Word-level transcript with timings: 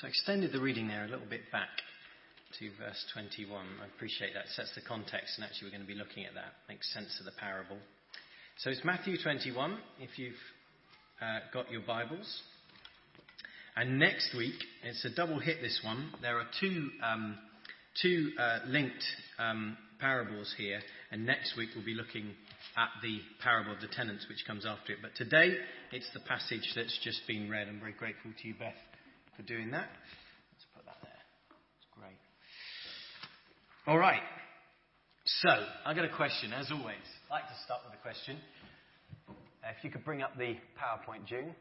So 0.00 0.06
I 0.06 0.08
extended 0.08 0.50
the 0.52 0.60
reading 0.60 0.88
there 0.88 1.04
a 1.04 1.08
little 1.08 1.28
bit 1.28 1.52
back 1.52 1.68
to 2.58 2.70
verse 2.78 3.04
21. 3.12 3.52
I 3.82 3.86
appreciate 3.94 4.32
that. 4.32 4.48
Sets 4.48 4.74
the 4.74 4.80
context, 4.80 5.36
and 5.36 5.44
actually, 5.44 5.68
we're 5.68 5.76
going 5.76 5.86
to 5.86 5.92
be 5.92 5.98
looking 5.98 6.24
at 6.24 6.32
that. 6.32 6.56
Makes 6.70 6.90
sense 6.94 7.20
of 7.20 7.26
the 7.26 7.36
parable. 7.38 7.76
So 8.60 8.70
it's 8.70 8.80
Matthew 8.82 9.20
21, 9.22 9.76
if 10.00 10.18
you've 10.18 10.40
uh, 11.20 11.40
got 11.52 11.70
your 11.70 11.82
Bibles. 11.82 12.40
And 13.76 13.98
next 13.98 14.34
week, 14.34 14.54
it's 14.84 15.04
a 15.04 15.14
double 15.14 15.38
hit, 15.38 15.60
this 15.60 15.82
one. 15.84 16.12
There 16.22 16.38
are 16.38 16.48
two, 16.58 16.88
um, 17.04 17.36
two 18.00 18.30
uh, 18.40 18.60
linked 18.68 19.04
um, 19.38 19.76
parables 20.00 20.54
here, 20.56 20.80
and 21.12 21.26
next 21.26 21.58
week 21.58 21.68
we'll 21.76 21.84
be 21.84 21.92
looking 21.92 22.32
at 22.78 22.88
the 23.02 23.18
parable 23.44 23.74
of 23.74 23.82
the 23.82 23.88
tenants, 23.88 24.24
which 24.30 24.46
comes 24.46 24.64
after 24.64 24.94
it. 24.94 25.00
But 25.02 25.14
today, 25.14 25.56
it's 25.92 26.08
the 26.14 26.20
passage 26.20 26.72
that's 26.74 26.98
just 27.04 27.20
been 27.28 27.50
read. 27.50 27.68
I'm 27.68 27.80
very 27.80 27.92
grateful 27.92 28.30
to 28.40 28.48
you, 28.48 28.54
Beth, 28.58 28.72
for 29.40 29.46
doing 29.46 29.70
that. 29.70 29.88
Let's 30.52 30.66
put 30.74 30.84
that 30.84 30.96
there. 31.02 31.12
It's 31.78 31.86
great. 31.98 32.18
All 33.86 33.98
right. 33.98 34.20
So, 35.24 35.48
I've 35.86 35.96
got 35.96 36.04
a 36.04 36.14
question, 36.14 36.52
as 36.52 36.70
always. 36.70 36.96
I'd 37.26 37.30
like 37.30 37.48
to 37.48 37.54
start 37.64 37.80
with 37.84 37.98
a 37.98 38.02
question. 38.02 38.36
If 39.28 39.84
you 39.84 39.90
could 39.90 40.04
bring 40.04 40.22
up 40.22 40.36
the 40.36 40.56
PowerPoint, 40.76 41.26
June. 41.26 41.54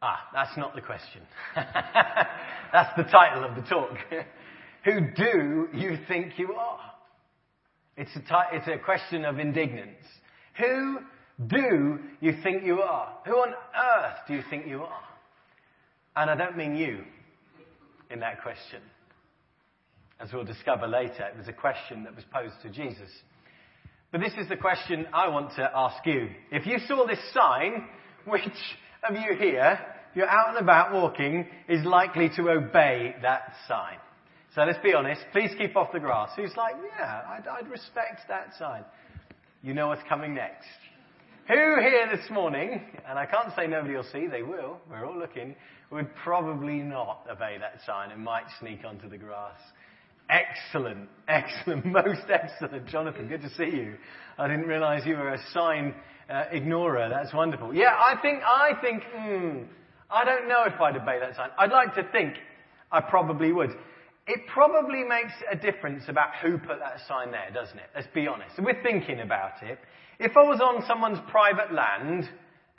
Ah, 0.00 0.20
that's 0.32 0.56
not 0.56 0.74
the 0.74 0.82
question. 0.82 1.22
that's 1.54 2.96
the 2.96 3.04
title 3.04 3.44
of 3.44 3.56
the 3.56 3.62
talk. 3.62 3.96
Who 4.84 5.00
do 5.14 5.68
you 5.74 5.98
think 6.06 6.38
you 6.38 6.54
are? 6.54 6.80
It's 7.96 8.14
a, 8.14 8.20
t- 8.20 8.52
it's 8.52 8.68
a 8.68 8.78
question 8.82 9.24
of 9.24 9.38
indignance. 9.38 10.04
Who 10.58 10.98
do 11.44 11.98
you 12.20 12.32
think 12.42 12.64
you 12.64 12.80
are? 12.80 13.12
Who 13.26 13.32
on 13.32 13.50
earth 13.50 14.16
do 14.26 14.34
you 14.34 14.42
think 14.48 14.66
you 14.66 14.82
are? 14.82 15.02
And 16.16 16.30
I 16.30 16.36
don't 16.36 16.56
mean 16.56 16.76
you 16.76 17.04
in 18.10 18.20
that 18.20 18.42
question. 18.42 18.80
As 20.18 20.32
we'll 20.32 20.44
discover 20.44 20.86
later, 20.86 21.26
it 21.26 21.36
was 21.36 21.48
a 21.48 21.52
question 21.52 22.04
that 22.04 22.16
was 22.16 22.24
posed 22.32 22.54
to 22.62 22.70
Jesus. 22.70 23.10
But 24.12 24.22
this 24.22 24.32
is 24.38 24.48
the 24.48 24.56
question 24.56 25.06
I 25.12 25.28
want 25.28 25.54
to 25.56 25.70
ask 25.74 26.06
you. 26.06 26.30
If 26.50 26.66
you 26.66 26.78
saw 26.88 27.06
this 27.06 27.18
sign, 27.34 27.86
which 28.24 28.42
of 29.08 29.14
you 29.14 29.36
here, 29.36 29.78
you're 30.14 30.28
out 30.28 30.50
and 30.50 30.58
about 30.58 30.94
walking, 30.94 31.46
is 31.68 31.84
likely 31.84 32.30
to 32.36 32.48
obey 32.48 33.14
that 33.20 33.52
sign? 33.68 33.98
So 34.54 34.62
let's 34.62 34.78
be 34.82 34.94
honest. 34.94 35.20
Please 35.32 35.50
keep 35.58 35.76
off 35.76 35.92
the 35.92 36.00
grass. 36.00 36.30
Who's 36.34 36.56
like, 36.56 36.76
yeah, 36.98 37.20
I'd, 37.28 37.46
I'd 37.46 37.68
respect 37.68 38.22
that 38.28 38.54
sign. 38.58 38.84
You 39.62 39.74
know 39.74 39.88
what's 39.88 40.02
coming 40.08 40.34
next. 40.34 40.64
Who 41.48 41.54
here 41.54 42.08
this 42.10 42.28
morning, 42.28 42.80
and 43.08 43.16
I 43.16 43.24
can't 43.24 43.54
say 43.54 43.68
nobody 43.68 43.94
will 43.94 44.02
see, 44.02 44.26
they 44.26 44.42
will, 44.42 44.78
we're 44.90 45.06
all 45.06 45.16
looking, 45.16 45.54
would 45.92 46.12
probably 46.16 46.78
not 46.78 47.24
obey 47.30 47.56
that 47.60 47.78
sign 47.86 48.10
and 48.10 48.24
might 48.24 48.46
sneak 48.58 48.84
onto 48.84 49.08
the 49.08 49.16
grass. 49.16 49.60
Excellent, 50.28 51.08
excellent, 51.28 51.84
most 51.86 52.28
excellent. 52.28 52.88
Jonathan, 52.88 53.28
good 53.28 53.42
to 53.42 53.50
see 53.50 53.76
you. 53.76 53.94
I 54.36 54.48
didn't 54.48 54.66
realize 54.66 55.06
you 55.06 55.14
were 55.14 55.34
a 55.34 55.40
sign 55.52 55.94
uh, 56.28 56.46
ignorer. 56.50 57.08
That's 57.08 57.32
wonderful. 57.32 57.72
Yeah, 57.72 57.94
I 57.96 58.20
think, 58.20 58.42
I 58.42 58.72
think, 58.80 59.04
hmm, 59.14 59.58
I 60.10 60.24
don't 60.24 60.48
know 60.48 60.64
if 60.66 60.80
I'd 60.80 60.96
obey 60.96 61.20
that 61.20 61.36
sign. 61.36 61.50
I'd 61.56 61.70
like 61.70 61.94
to 61.94 62.02
think 62.10 62.34
I 62.90 63.00
probably 63.00 63.52
would. 63.52 63.70
It 64.26 64.40
probably 64.52 65.04
makes 65.04 65.32
a 65.50 65.54
difference 65.54 66.04
about 66.08 66.30
who 66.42 66.58
put 66.58 66.80
that 66.80 66.98
sign 67.06 67.30
there, 67.30 67.48
doesn't 67.54 67.78
it? 67.78 67.86
Let's 67.94 68.08
be 68.12 68.26
honest. 68.26 68.56
We're 68.58 68.82
thinking 68.82 69.20
about 69.20 69.62
it. 69.62 69.78
If 70.18 70.36
I 70.36 70.42
was 70.42 70.60
on 70.60 70.84
someone's 70.86 71.20
private 71.30 71.72
land 71.72 72.28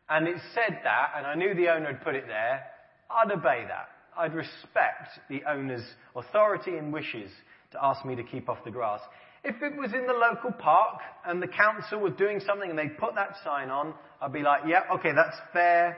and 0.10 0.28
it 0.28 0.36
said 0.54 0.80
that 0.84 1.12
and 1.16 1.26
I 1.26 1.36
knew 1.36 1.54
the 1.54 1.70
owner 1.70 1.88
had 1.88 2.04
put 2.04 2.16
it 2.16 2.26
there, 2.28 2.66
I'd 3.10 3.32
obey 3.32 3.64
that. 3.68 3.88
I'd 4.18 4.34
respect 4.34 5.20
the 5.30 5.44
owner's 5.50 5.86
authority 6.16 6.78
and 6.78 6.92
wishes 6.92 7.32
to 7.72 7.78
ask 7.82 8.04
me 8.06 8.16
to 8.16 8.24
keep 8.24 8.50
off 8.50 8.58
the 8.66 8.72
grass. 8.72 9.00
If 9.44 9.62
it 9.62 9.78
was 9.78 9.94
in 9.94 10.06
the 10.06 10.14
local 10.14 10.52
park 10.52 11.00
and 11.26 11.42
the 11.42 11.48
council 11.48 12.00
was 12.00 12.14
doing 12.18 12.42
something 12.46 12.70
and 12.70 12.78
they 12.78 12.90
put 12.90 13.16
that 13.16 13.36
sign 13.46 13.70
on, 13.70 13.94
I'd 14.22 14.34
be 14.34 14.42
like, 14.42 14.64
yeah, 14.68 14.82
okay, 14.96 15.12
that's 15.16 15.38
fair 15.54 15.98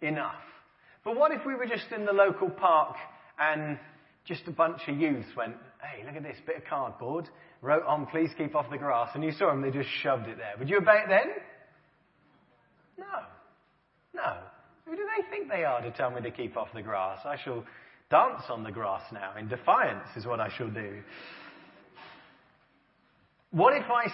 enough. 0.00 0.34
But 1.04 1.16
what 1.16 1.32
if 1.32 1.44
we 1.44 1.54
were 1.54 1.66
just 1.66 1.90
in 1.92 2.04
the 2.04 2.12
local 2.12 2.50
park 2.50 2.94
and 3.40 3.78
just 4.26 4.42
a 4.46 4.50
bunch 4.50 4.80
of 4.88 4.98
youths 4.98 5.28
went, 5.36 5.54
hey, 5.80 6.04
look 6.04 6.16
at 6.16 6.22
this 6.22 6.36
bit 6.46 6.56
of 6.56 6.64
cardboard, 6.64 7.28
wrote 7.62 7.84
on, 7.86 8.06
please 8.06 8.30
keep 8.36 8.54
off 8.54 8.68
the 8.70 8.78
grass, 8.78 9.10
and 9.14 9.22
you 9.22 9.32
saw 9.32 9.50
them, 9.50 9.62
they 9.62 9.70
just 9.70 9.88
shoved 10.02 10.26
it 10.26 10.36
there. 10.36 10.54
Would 10.58 10.68
you 10.68 10.78
obey 10.78 11.02
it 11.04 11.08
then? 11.08 11.32
No. 12.98 13.04
No. 14.14 14.36
Who 14.84 14.96
do 14.96 15.02
they 15.16 15.28
think 15.30 15.48
they 15.48 15.64
are 15.64 15.80
to 15.80 15.90
tell 15.92 16.10
me 16.10 16.20
to 16.22 16.30
keep 16.30 16.56
off 16.56 16.68
the 16.74 16.82
grass? 16.82 17.18
I 17.24 17.36
shall 17.44 17.64
dance 18.10 18.42
on 18.48 18.62
the 18.64 18.70
grass 18.70 19.02
now. 19.12 19.36
In 19.38 19.48
defiance 19.48 20.08
is 20.16 20.26
what 20.26 20.40
I 20.40 20.48
shall 20.56 20.70
do. 20.70 21.02
What 23.50 23.76
if 23.76 23.88
I 23.90 24.06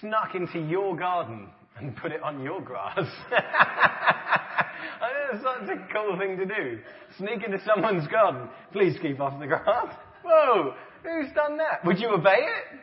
snuck 0.00 0.34
into 0.34 0.58
your 0.58 0.96
garden 0.96 1.48
and 1.78 1.96
put 1.96 2.12
it 2.12 2.22
on 2.22 2.42
your 2.42 2.60
grass? 2.60 2.98
I 5.02 5.10
know 5.10 5.34
it's 5.34 5.42
such 5.42 5.76
a 5.76 5.92
cool 5.92 6.16
thing 6.16 6.36
to 6.36 6.46
do. 6.46 6.78
Sneak 7.18 7.44
into 7.44 7.60
someone's 7.66 8.06
garden. 8.06 8.48
Please 8.72 8.96
keep 9.02 9.20
off 9.20 9.38
the 9.40 9.46
grass. 9.46 9.92
Whoa, 10.24 10.74
who's 11.02 11.32
done 11.34 11.56
that? 11.58 11.84
Would 11.84 11.98
you 11.98 12.10
obey 12.10 12.38
it? 12.38 12.78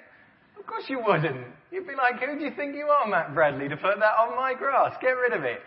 Of 0.60 0.68
course 0.68 0.84
you 0.88 1.00
wouldn't. 1.06 1.48
You'd 1.72 1.88
be 1.88 1.96
like, 1.96 2.20
who 2.20 2.38
do 2.38 2.44
you 2.44 2.52
think 2.56 2.76
you 2.76 2.88
are, 2.88 3.08
Matt 3.08 3.34
Bradley, 3.34 3.70
to 3.70 3.78
put 3.78 3.98
that 4.00 4.16
on 4.20 4.36
my 4.36 4.54
grass? 4.54 4.94
Get 5.02 5.12
rid 5.12 5.32
of 5.32 5.46
it. 5.46 5.62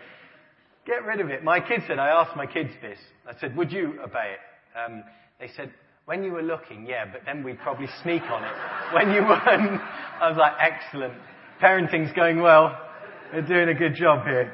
Get 0.85 1.03
rid 1.05 1.19
of 1.21 1.29
it. 1.29 1.43
My 1.43 1.59
kids 1.59 1.83
said, 1.87 1.97
I 1.97 2.09
asked 2.09 2.35
my 2.35 2.45
kids 2.45 2.69
this. 2.81 2.99
I 3.27 3.37
said, 3.39 3.55
would 3.57 3.71
you 3.71 3.99
obey 4.03 4.35
it? 4.35 4.77
Um, 4.77 5.03
they 5.39 5.49
said, 5.55 5.71
when 6.05 6.23
you 6.23 6.33
were 6.33 6.43
looking, 6.43 6.85
yeah, 6.85 7.05
but 7.11 7.21
then 7.25 7.43
we'd 7.43 7.59
probably 7.59 7.87
sneak 8.03 8.21
on 8.23 8.43
it. 8.43 8.51
When 8.93 9.11
you 9.11 9.21
weren't, 9.21 9.81
I 10.21 10.29
was 10.29 10.37
like, 10.37 10.53
excellent. 10.59 11.13
Parenting's 11.59 12.11
going 12.13 12.41
well. 12.41 12.77
They're 13.31 13.41
doing 13.41 13.69
a 13.69 13.73
good 13.73 13.95
job 13.95 14.25
here. 14.25 14.53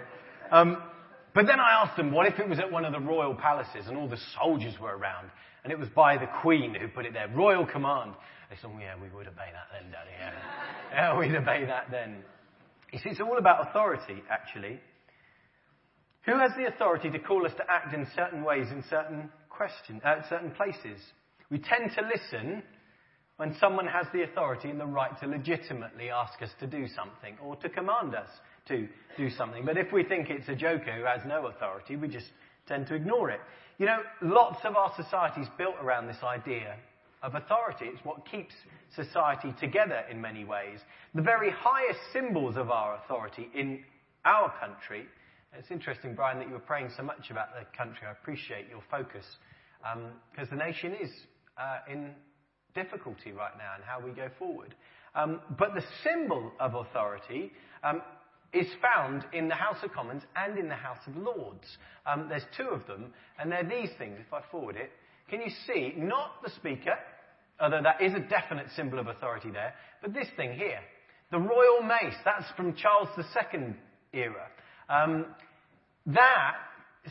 Um, 0.52 0.82
but 1.40 1.48
then 1.48 1.62
I 1.62 1.82
asked 1.82 1.96
them, 1.96 2.12
what 2.12 2.28
if 2.28 2.38
it 2.38 2.50
was 2.50 2.60
at 2.60 2.70
one 2.70 2.84
of 2.84 2.92
the 2.92 3.00
royal 3.00 3.34
palaces 3.34 3.88
and 3.88 3.96
all 3.96 4.10
the 4.10 4.20
soldiers 4.38 4.74
were 4.78 4.98
around 4.98 5.30
and 5.64 5.72
it 5.72 5.80
was 5.80 5.88
by 5.96 6.18
the 6.18 6.28
queen 6.42 6.76
who 6.76 6.90
put 6.90 7.06
it 7.06 7.14
there, 7.14 7.30
royal 7.30 7.66
command? 7.66 8.12
They 8.50 8.58
said, 8.58 8.70
oh, 8.76 8.78
yeah, 8.78 8.96
we 9.02 9.08
would 9.08 9.26
obey 9.26 9.48
that 9.54 9.72
then, 9.72 9.90
Daddy. 9.90 10.10
Yeah, 10.20 10.34
yeah 10.92 11.18
we'd 11.18 11.34
obey 11.34 11.64
that 11.66 11.86
then. 11.90 12.18
You 12.92 13.00
see, 13.00 13.12
it's 13.12 13.22
all 13.22 13.38
about 13.38 13.70
authority, 13.70 14.22
actually. 14.30 14.82
Who 16.26 16.38
has 16.38 16.52
the 16.58 16.68
authority 16.68 17.10
to 17.10 17.20
call 17.20 17.46
us 17.46 17.54
to 17.56 17.64
act 17.72 17.94
in 17.94 18.06
certain 18.18 18.44
ways 18.44 18.68
in 18.70 18.84
certain 18.90 19.30
question, 19.50 20.02
uh, 20.04 20.16
certain 20.28 20.52
places? 20.52 21.00
We 21.50 21.60
tend 21.60 21.92
to 21.96 22.02
listen 22.02 22.64
when 23.38 23.56
someone 23.62 23.88
has 23.88 24.08
the 24.12 24.24
authority 24.24 24.72
and 24.72 24.78
the 24.78 24.86
right 24.86 25.18
to 25.22 25.26
legitimately 25.26 26.10
ask 26.10 26.42
us 26.42 26.50
to 26.60 26.68
do 26.68 26.86
something 26.94 27.38
or 27.42 27.56
to 27.56 27.70
command 27.70 28.14
us 28.14 28.28
to 28.68 28.88
do 29.18 29.30
something. 29.30 29.66
But 29.66 29.78
if 29.78 29.92
we 29.92 30.04
think 30.04 30.30
it's 30.30 30.48
a 30.50 30.56
joker 30.56 30.92
who 30.94 31.04
has 31.04 31.22
no 31.28 31.48
authority, 31.48 31.96
we 31.96 32.08
just 32.08 32.28
tend 32.68 32.88
to 32.88 32.96
ignore 32.96 33.30
it. 33.30 33.40
You 33.78 33.86
know, 33.86 34.00
lots 34.22 34.60
of 34.64 34.76
our 34.76 34.92
society 34.96 35.42
is 35.42 35.48
built 35.58 35.76
around 35.82 36.08
this 36.08 36.22
idea 36.24 36.76
of 37.22 37.36
authority. 37.36 37.86
It's 37.86 38.04
what 38.06 38.26
keeps 38.30 38.54
society 38.96 39.54
together 39.60 40.04
in 40.10 40.22
many 40.22 40.46
ways. 40.46 40.80
The 41.16 41.22
very 41.22 41.52
highest 41.52 42.00
symbols 42.14 42.56
of 42.58 42.70
our 42.70 42.96
authority 42.96 43.50
in 43.54 43.84
our 44.26 44.54
country. 44.60 45.06
It's 45.58 45.72
interesting, 45.72 46.14
Brian, 46.14 46.40
that 46.40 46.48
you 46.48 46.54
were 46.54 46.60
praying 46.60 46.92
so 46.96 47.04
much 47.04 47.32
about 47.32 47.48
the 47.54 47.66
country. 47.78 48.08
I 48.08 48.12
appreciate 48.12 48.70
your 48.70 48.84
focus 48.90 49.26
because 50.32 50.52
um, 50.52 50.58
the 50.58 50.64
nation 50.64 50.94
is 51.02 51.10
uh, 51.58 51.80
in 51.92 52.12
difficulty 52.76 53.32
right 53.32 53.58
now 53.58 53.74
and 53.76 53.84
how 53.84 54.00
we 54.00 54.12
go 54.12 54.30
forward. 54.38 54.76
Um, 55.16 55.42
but 55.58 55.74
the 55.74 55.84
symbol 56.04 56.52
of 56.60 56.76
authority 56.76 57.52
um, 57.84 58.02
is 58.54 58.68
found 58.82 59.26
in 59.34 59.48
the 59.48 59.56
House 59.56 59.78
of 59.84 59.92
Commons 59.92 60.24
and 60.36 60.58
in 60.58 60.70
the 60.70 60.76
House 60.76 61.00
of 61.08 61.16
Lords. 61.16 61.78
Um, 62.06 62.28
there's 62.30 62.46
two 62.58 62.70
of 62.70 62.86
them, 62.88 63.14
and 63.40 63.52
they're 63.52 63.64
these 63.64 63.90
things. 63.98 64.18
If 64.20 64.34
I 64.34 64.42
forward 64.50 64.76
it, 64.76 64.92
can 65.30 65.42
you 65.42 65.52
see 65.68 65.94
not 65.96 66.42
the 66.44 66.50
Speaker, 66.52 66.96
although 67.60 67.82
that 67.84 68.02
is 68.02 68.14
a 68.14 68.20
definite 68.20 68.68
symbol 68.76 69.00
of 69.00 69.08
authority 69.08 69.52
there, 69.52 69.74
but 70.02 70.14
this 70.14 70.28
thing 70.36 70.54
here, 70.54 70.80
the 71.32 71.38
royal 71.38 71.82
mace. 71.84 72.16
That's 72.26 72.50
from 72.58 72.76
Charles 72.76 73.10
II 73.18 73.76
era. 74.14 74.48
Um, 74.90 75.28
that 76.08 76.56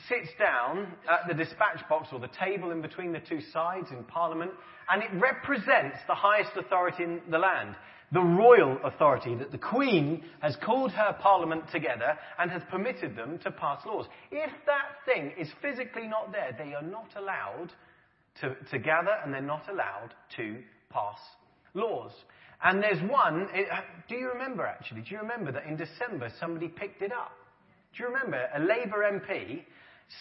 sits 0.09 0.29
down 0.39 0.89
at 1.09 1.29
the 1.29 1.35
dispatch 1.35 1.81
box 1.89 2.09
or 2.13 2.19
the 2.19 2.29
table 2.29 2.71
in 2.73 2.83
between 2.83 3.13
the 3.13 3.21
two 3.21 3.41
sides 3.53 3.89
in 3.91 4.05
Parliament, 4.05 4.51
and 4.91 5.03
it 5.03 5.11
represents 5.15 5.99
the 6.07 6.15
highest 6.15 6.51
authority 6.57 7.05
in 7.05 7.21
the 7.31 7.39
land 7.39 7.77
the 8.13 8.23
royal 8.23 8.79
authority 8.85 9.35
that 9.35 9.51
the 9.51 9.59
Queen 9.59 10.23
has 10.41 10.57
called 10.65 10.93
her 10.93 11.17
Parliament 11.21 11.65
together 11.71 12.19
and 12.39 12.51
has 12.51 12.63
permitted 12.71 13.17
them 13.17 13.39
to 13.41 13.51
pass 13.51 13.85
laws. 13.85 14.07
If 14.31 14.51
that 14.67 15.05
thing 15.05 15.33
is 15.39 15.49
physically 15.61 16.07
not 16.07 16.33
there, 16.33 16.57
they 16.57 16.75
are 16.75 16.83
not 16.83 17.11
allowed 17.17 17.71
to, 18.41 18.57
to 18.71 18.79
gather 18.79 19.15
and 19.23 19.33
they're 19.33 19.43
not 19.43 19.69
allowed 19.69 20.15
to 20.37 20.57
pass 20.91 21.19
laws. 21.75 22.13
And 22.63 22.83
there's 22.83 23.03
one, 23.11 23.49
it, 23.53 23.69
do 24.09 24.17
you 24.17 24.31
remember 24.31 24.67
actually? 24.67 25.03
Do 25.03 25.11
you 25.11 25.21
remember 25.21 25.53
that 25.53 25.67
in 25.67 25.77
December 25.77 26.31
somebody 26.41 26.69
picked 26.69 27.03
it 27.03 27.13
up? 27.13 27.33
Do 27.95 28.03
you 28.03 28.09
remember? 28.09 28.43
A 28.55 28.61
Labour 28.61 29.05
MP 29.05 29.63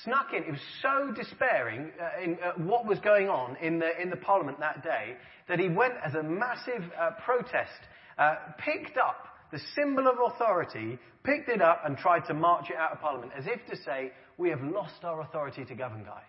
snuck 0.03 0.33
in. 0.33 0.43
It 0.43 0.51
was 0.51 0.59
so 0.81 1.11
despairing 1.13 1.91
uh, 1.99 2.23
in 2.23 2.37
uh, 2.43 2.51
what 2.57 2.85
was 2.85 2.99
going 2.99 3.29
on 3.29 3.55
in 3.61 3.79
the, 3.79 3.99
in 4.01 4.09
the 4.09 4.17
parliament 4.17 4.59
that 4.59 4.83
day 4.83 5.15
that 5.47 5.59
he 5.59 5.69
went 5.69 5.93
as 6.05 6.13
a 6.15 6.23
massive 6.23 6.83
uh, 6.99 7.11
protest, 7.23 7.79
uh, 8.17 8.35
picked 8.57 8.97
up 8.97 9.27
the 9.51 9.59
symbol 9.75 10.07
of 10.07 10.17
authority, 10.33 10.99
picked 11.23 11.49
it 11.49 11.61
up 11.61 11.83
and 11.85 11.97
tried 11.97 12.25
to 12.27 12.33
march 12.33 12.69
it 12.69 12.75
out 12.75 12.91
of 12.91 12.99
parliament 12.99 13.31
as 13.37 13.45
if 13.47 13.65
to 13.69 13.81
say, 13.83 14.11
we 14.37 14.49
have 14.49 14.61
lost 14.61 15.03
our 15.03 15.21
authority 15.21 15.63
to 15.65 15.75
govern, 15.75 16.03
guys. 16.03 16.23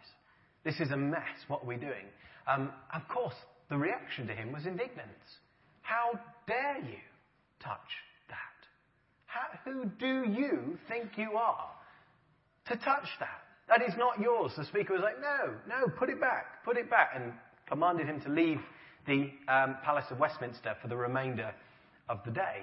This 0.65 0.81
is 0.81 0.91
a 0.93 0.97
mess. 0.97 1.21
What 1.49 1.63
are 1.63 1.67
we 1.67 1.77
doing? 1.77 2.07
Um, 2.47 2.71
of 2.95 3.07
course, 3.09 3.35
the 3.69 3.77
reaction 3.77 4.27
to 4.29 4.35
him 4.35 4.53
was 4.53 4.67
indignance. 4.67 5.39
How 5.83 6.19
dare 6.47 6.79
you 6.79 6.99
touch 7.61 7.79
that? 8.29 8.37
How, 9.27 9.59
who 9.65 9.87
do 9.99 10.31
you 10.31 10.79
think 10.89 11.17
you 11.17 11.33
are 11.33 11.71
to 12.67 12.77
touch 12.77 13.09
that? 13.21 13.48
That 13.69 13.83
is 13.83 13.95
not 13.99 14.19
yours. 14.19 14.53
The 14.57 14.65
speaker 14.65 14.95
was 14.95 15.03
like, 15.03 15.21
no, 15.21 15.55
no, 15.69 15.89
put 15.99 16.09
it 16.09 16.21
back, 16.21 16.65
put 16.65 16.77
it 16.77 16.89
back, 16.89 17.11
and 17.15 17.33
commanded 17.69 18.07
him 18.07 18.21
to 18.23 18.31
leave 18.31 18.59
the 19.07 19.31
um, 19.49 19.77
Palace 19.85 20.07
of 20.11 20.19
Westminster 20.19 20.75
for 20.81 20.89
the 20.89 20.97
remainder 20.97 21.53
of 22.09 22.21
the 22.25 22.31
day. 22.31 22.63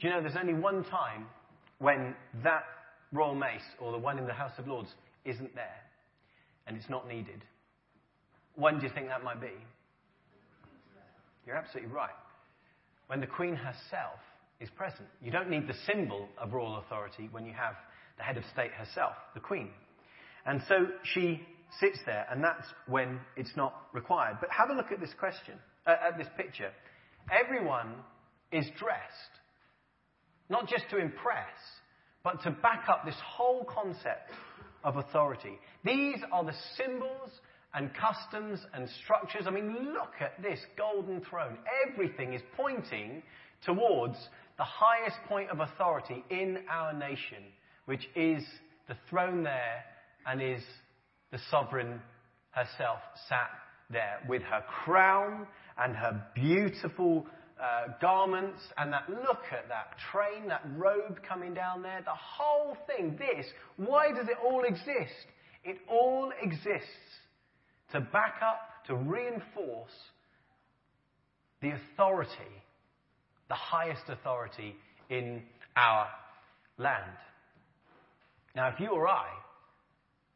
Do 0.00 0.08
you 0.08 0.10
know 0.10 0.20
there's 0.20 0.36
only 0.36 0.54
one 0.54 0.84
time 0.84 1.26
when 1.78 2.14
that 2.42 2.64
royal 3.12 3.34
mace 3.34 3.62
or 3.80 3.92
the 3.92 3.98
one 3.98 4.18
in 4.18 4.26
the 4.26 4.32
House 4.32 4.52
of 4.58 4.66
Lords 4.66 4.90
isn't 5.24 5.54
there 5.54 5.80
and 6.66 6.76
it's 6.76 6.88
not 6.88 7.08
needed? 7.08 7.44
When 8.54 8.78
do 8.78 8.86
you 8.86 8.92
think 8.92 9.08
that 9.08 9.24
might 9.24 9.40
be? 9.40 9.52
You're 11.46 11.56
absolutely 11.56 11.92
right. 11.92 12.10
When 13.08 13.20
the 13.20 13.26
Queen 13.26 13.56
herself 13.56 14.18
is 14.60 14.70
present. 14.70 15.08
You 15.20 15.32
don't 15.32 15.50
need 15.50 15.66
the 15.66 15.74
symbol 15.86 16.28
of 16.38 16.52
royal 16.52 16.78
authority 16.78 17.28
when 17.32 17.44
you 17.44 17.52
have 17.52 17.74
the 18.22 18.26
head 18.26 18.36
of 18.36 18.44
state 18.52 18.70
herself, 18.72 19.14
the 19.34 19.40
Queen. 19.40 19.70
And 20.46 20.62
so 20.68 20.86
she 21.02 21.40
sits 21.80 21.98
there, 22.06 22.26
and 22.30 22.42
that's 22.42 22.66
when 22.86 23.18
it's 23.36 23.56
not 23.56 23.74
required. 23.92 24.36
But 24.40 24.50
have 24.50 24.70
a 24.70 24.74
look 24.74 24.92
at 24.92 25.00
this 25.00 25.14
question, 25.18 25.54
uh, 25.86 25.96
at 26.08 26.18
this 26.18 26.28
picture. 26.36 26.70
Everyone 27.32 27.94
is 28.52 28.66
dressed, 28.78 29.34
not 30.48 30.68
just 30.68 30.84
to 30.90 30.98
impress, 30.98 31.58
but 32.22 32.42
to 32.44 32.50
back 32.50 32.84
up 32.88 33.04
this 33.04 33.18
whole 33.24 33.64
concept 33.64 34.30
of 34.84 34.96
authority. 34.96 35.58
These 35.84 36.18
are 36.32 36.44
the 36.44 36.54
symbols 36.76 37.30
and 37.74 37.90
customs 37.94 38.60
and 38.74 38.88
structures. 39.02 39.46
I 39.46 39.50
mean, 39.50 39.92
look 39.92 40.14
at 40.20 40.40
this 40.42 40.60
golden 40.76 41.22
throne. 41.22 41.58
Everything 41.90 42.34
is 42.34 42.42
pointing 42.56 43.22
towards 43.64 44.16
the 44.58 44.64
highest 44.64 45.16
point 45.28 45.50
of 45.50 45.60
authority 45.60 46.22
in 46.30 46.58
our 46.70 46.92
nation, 46.92 47.42
which 47.92 48.08
is 48.16 48.42
the 48.88 48.96
throne 49.10 49.42
there 49.42 49.84
and 50.26 50.40
is 50.40 50.62
the 51.30 51.38
sovereign 51.50 52.00
herself 52.52 53.00
sat 53.28 53.50
there 53.90 54.18
with 54.26 54.40
her 54.40 54.64
crown 54.82 55.46
and 55.76 55.94
her 55.94 56.24
beautiful 56.34 57.26
uh, 57.62 57.88
garments 58.00 58.62
and 58.78 58.90
that 58.94 59.10
look 59.10 59.42
at 59.52 59.68
that 59.68 59.94
train, 60.10 60.48
that 60.48 60.66
robe 60.74 61.20
coming 61.28 61.52
down 61.52 61.82
there, 61.82 62.00
the 62.02 62.10
whole 62.14 62.78
thing, 62.86 63.14
this, 63.18 63.44
why 63.76 64.08
does 64.08 64.26
it 64.26 64.38
all 64.42 64.64
exist? 64.64 65.26
It 65.62 65.76
all 65.86 66.32
exists 66.40 66.88
to 67.92 68.00
back 68.00 68.36
up, 68.42 68.86
to 68.86 68.94
reinforce 68.94 69.92
the 71.60 71.72
authority, 71.72 72.54
the 73.50 73.54
highest 73.54 74.04
authority 74.08 74.76
in 75.10 75.42
our 75.76 76.06
land. 76.78 77.18
Now, 78.54 78.68
if 78.68 78.78
you 78.78 78.90
or 78.90 79.08
I 79.08 79.28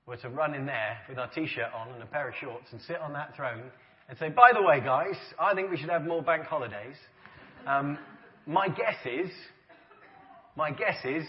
were 0.07 0.17
to 0.17 0.29
run 0.29 0.55
in 0.55 0.67
there 0.67 0.99
with 1.09 1.19
our 1.19 1.29
t-shirt 1.29 1.73
on 1.75 1.93
and 1.93 2.03
a 2.03 2.07
pair 2.07 2.29
of 2.29 2.35
shorts 2.41 2.67
and 2.73 2.81
sit 2.83 2.97
on 3.01 3.13
that 3.13 3.35
throne 3.37 3.71
and 4.09 4.17
say, 4.19 4.31
by 4.31 4.53
the 4.55 4.63
way, 4.63 4.81
guys, 4.81 5.17
I 5.39 5.55
think 5.55 5.71
we 5.71 5.77
should 5.77 5.91
have 5.91 6.05
more 6.07 6.23
bank 6.23 6.45
holidays. 6.45 6.97
Um, 7.67 7.99
my 8.47 8.69
guess 8.69 8.97
is, 9.05 9.31
my 10.57 10.71
guess 10.71 11.05
is 11.05 11.25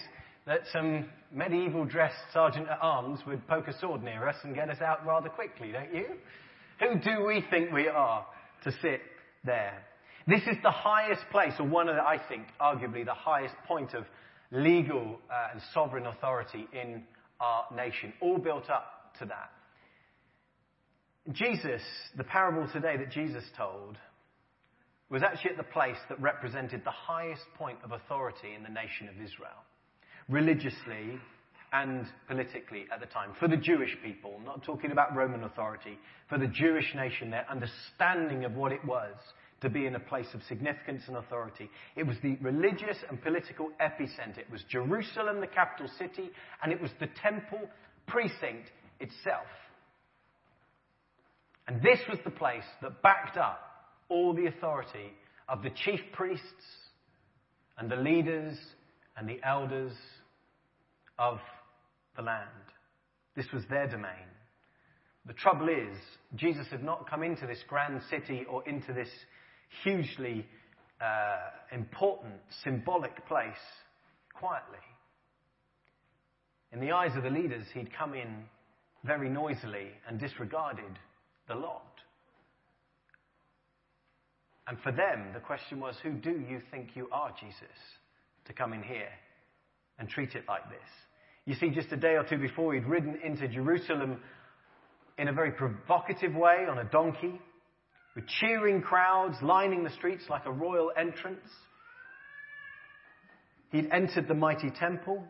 that 0.46 0.62
some 0.72 1.06
medieval 1.34 1.84
dressed 1.84 2.16
sergeant 2.32 2.70
at 2.70 2.80
arms 2.82 3.20
would 3.28 3.46
poke 3.48 3.68
a 3.68 3.78
sword 3.80 4.02
near 4.04 4.28
us 4.28 4.36
and 4.44 4.56
get 4.56 4.70
us 4.70 4.80
out 4.80 5.06
rather 5.06 5.28
quickly, 5.28 5.72
don't 5.72 5.94
you? 5.94 6.06
Who 6.80 7.00
do 7.00 7.26
we 7.26 7.44
think 7.50 7.72
we 7.72 7.88
are 7.90 8.26
to 8.64 8.72
sit 8.82 9.02
there? 9.44 9.84
This 10.28 10.42
is 10.44 10.58
the 10.62 10.72
highest 10.72 11.22
place, 11.32 11.54
or 11.60 11.66
one 11.66 11.90
of 11.90 11.96
the, 11.96 12.02
I 12.02 12.20
think, 12.30 12.44
arguably 12.62 13.04
the 13.04 13.14
highest 13.14 13.56
point 13.68 13.94
of 13.94 14.06
legal 14.52 15.20
uh, 15.30 15.52
and 15.54 15.62
sovereign 15.74 16.06
authority 16.06 16.68
in 16.74 17.04
our 17.40 17.66
nation, 17.76 18.14
all 18.22 18.38
built 18.38 18.70
up 18.70 19.14
to 19.20 19.26
that. 19.26 19.52
Jesus, 21.34 21.82
the 22.16 22.24
parable 22.24 22.70
today 22.72 22.96
that 22.98 23.12
Jesus 23.12 23.44
told, 23.58 23.98
was 25.10 25.24
actually 25.24 25.52
at 25.52 25.58
the 25.58 25.64
place 25.64 25.98
that 26.10 26.22
represented 26.22 26.82
the 26.84 26.92
highest 26.92 27.44
point 27.58 27.78
of 27.84 27.92
authority 27.92 28.54
in 28.56 28.64
the 28.64 28.70
nation 28.70 29.08
of 29.08 29.16
Israel 29.16 29.64
religiously 30.30 31.20
and 31.74 32.06
politically 32.28 32.86
at 32.94 33.00
the 33.00 33.06
time. 33.08 33.32
For 33.40 33.48
the 33.48 33.58
Jewish 33.58 33.96
people, 34.04 34.40
not 34.46 34.64
talking 34.64 34.92
about 34.92 35.16
Roman 35.16 35.44
authority, 35.44 35.98
for 36.30 36.38
the 36.38 36.48
Jewish 36.48 36.94
nation, 36.96 37.30
their 37.30 37.46
understanding 37.50 38.46
of 38.46 38.54
what 38.54 38.72
it 38.72 38.84
was 38.86 39.16
to 39.62 39.70
be 39.70 39.86
in 39.86 39.96
a 39.96 40.00
place 40.00 40.28
of 40.34 40.42
significance 40.44 41.04
and 41.08 41.18
authority. 41.18 41.70
It 41.96 42.06
was 42.06 42.18
the 42.22 42.38
religious 42.42 42.98
and 43.10 43.22
political 43.22 43.70
epicenter. 43.82 44.40
It 44.40 44.52
was 44.52 44.64
Jerusalem, 44.70 45.42
the 45.42 45.48
capital 45.48 45.90
city, 45.98 46.30
and 46.62 46.72
it 46.72 46.82
was 46.82 46.92
the 47.00 47.10
temple 47.22 47.62
precinct 48.06 48.70
itself. 49.00 49.48
And 51.68 51.82
this 51.82 52.00
was 52.10 52.20
the 52.24 52.32
place 52.32 52.64
that 52.82 53.02
backed 53.02 53.38
up 53.38 53.60
all 54.10 54.34
the 54.34 54.46
authority 54.48 55.12
of 55.50 55.64
the 55.64 55.72
chief 55.72 56.00
priests 56.14 56.46
and 57.78 57.90
the 57.90 57.96
leaders 57.96 58.58
and 59.18 59.28
the 59.28 59.40
elders 59.44 59.94
of 61.20 61.40
the 62.16 62.22
land. 62.22 62.48
This 63.36 63.48
was 63.54 63.64
their 63.70 63.88
domain. 63.88 64.28
The 65.26 65.34
trouble 65.34 65.68
is, 65.68 65.98
Jesus 66.36 66.68
had 66.72 66.84
not 66.84 67.10
come 67.10 67.22
into 67.22 67.46
this 67.46 67.64
grand 67.68 68.02
city 68.10 68.46
or 68.50 68.68
into 68.68 68.94
this 68.94 69.10
hugely 69.84 70.46
uh, 71.02 71.76
important, 71.76 72.34
symbolic 72.64 73.28
place 73.28 73.56
quietly. 74.34 74.78
In 76.72 76.80
the 76.80 76.92
eyes 76.92 77.16
of 77.16 77.24
the 77.24 77.30
leaders, 77.30 77.66
he'd 77.74 77.96
come 77.98 78.14
in 78.14 78.46
very 79.06 79.30
noisily 79.30 79.92
and 80.08 80.20
disregarded 80.20 81.00
the 81.48 81.56
lot. 81.56 81.84
And 84.68 84.78
for 84.82 84.92
them, 84.92 85.32
the 85.34 85.40
question 85.40 85.80
was, 85.80 85.96
who 86.04 86.12
do 86.12 86.32
you 86.32 86.62
think 86.72 86.90
you 86.94 87.08
are, 87.12 87.34
Jesus, 87.40 87.78
to 88.46 88.54
come 88.54 88.74
in 88.74 88.84
here 88.84 89.10
and 89.98 90.10
treat 90.10 90.36
it 90.36 90.44
like 90.48 90.70
this? 90.70 90.90
You 91.46 91.56
see, 91.56 91.70
just 91.70 91.92
a 91.94 91.98
day 91.98 92.16
or 92.16 92.26
two 92.26 92.38
before, 92.38 92.74
he'd 92.74 92.86
ridden 92.86 93.18
into 93.24 93.48
Jerusalem 93.48 94.20
in 95.18 95.30
a 95.30 95.34
very 95.34 95.52
provocative 95.52 96.36
way 96.36 96.66
on 96.70 96.80
a 96.80 96.84
donkey, 96.84 97.40
with 98.18 98.26
cheering 98.40 98.82
crowds 98.82 99.36
lining 99.44 99.84
the 99.84 99.92
streets 99.92 100.24
like 100.28 100.48
a 100.48 100.52
royal 100.52 100.92
entrance. 100.98 101.48
He'd 103.72 103.90
entered 103.92 104.28
the 104.28 104.34
mighty 104.34 104.72
temple 104.72 105.24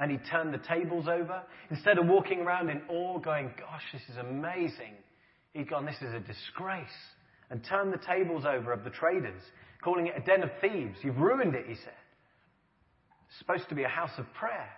and 0.00 0.10
he'd 0.10 0.22
turned 0.30 0.54
the 0.54 0.58
tables 0.66 1.06
over. 1.06 1.42
Instead 1.68 1.98
of 1.98 2.06
walking 2.06 2.40
around 2.40 2.70
in 2.70 2.80
awe, 2.88 3.18
going, 3.18 3.50
Gosh, 3.58 3.82
this 3.92 4.00
is 4.08 4.16
amazing, 4.16 4.94
he'd 5.52 5.68
gone, 5.68 5.84
This 5.84 6.00
is 6.00 6.14
a 6.14 6.20
disgrace, 6.20 6.88
and 7.50 7.62
turned 7.62 7.92
the 7.92 7.98
tables 7.98 8.44
over 8.46 8.72
of 8.72 8.84
the 8.84 8.90
traders, 8.90 9.42
calling 9.84 10.06
it 10.06 10.14
a 10.16 10.20
den 10.20 10.42
of 10.42 10.50
thieves. 10.62 10.96
You've 11.02 11.18
ruined 11.18 11.54
it, 11.54 11.66
he 11.68 11.74
said. 11.74 11.92
It's 13.28 13.38
supposed 13.38 13.68
to 13.68 13.74
be 13.74 13.82
a 13.82 13.88
house 13.88 14.16
of 14.16 14.24
prayer. 14.32 14.70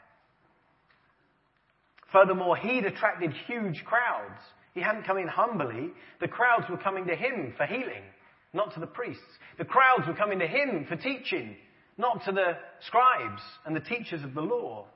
Furthermore, 2.11 2.57
he'd 2.57 2.87
attracted 2.87 3.33
huge 3.47 3.85
crowds. 3.85 4.41
He 4.75 4.81
hadn't 4.81 5.05
come 5.05 5.19
in 5.19 5.29
humbly. 5.29 5.91
The 6.21 6.29
crowds 6.29 6.65
were 6.71 6.77
coming 6.77 7.07
to 7.07 7.17
him 7.17 7.55
for 7.57 7.67
healing, 7.67 8.05
not 8.53 8.75
to 8.75 8.81
the 8.81 8.87
priests. 8.87 9.23
The 9.59 9.65
crowds 9.65 10.07
were 10.07 10.15
coming 10.15 10.39
to 10.39 10.47
him 10.47 10.87
for 10.89 10.97
teaching, 10.97 11.57
not 11.99 12.25
to 12.25 12.33
the 12.33 12.57
scribes 12.87 13.43
and 13.65 13.75
the 13.75 13.81
teachers 13.81 14.23
of 14.23 14.35
the 14.35 14.41
law. 14.41 14.87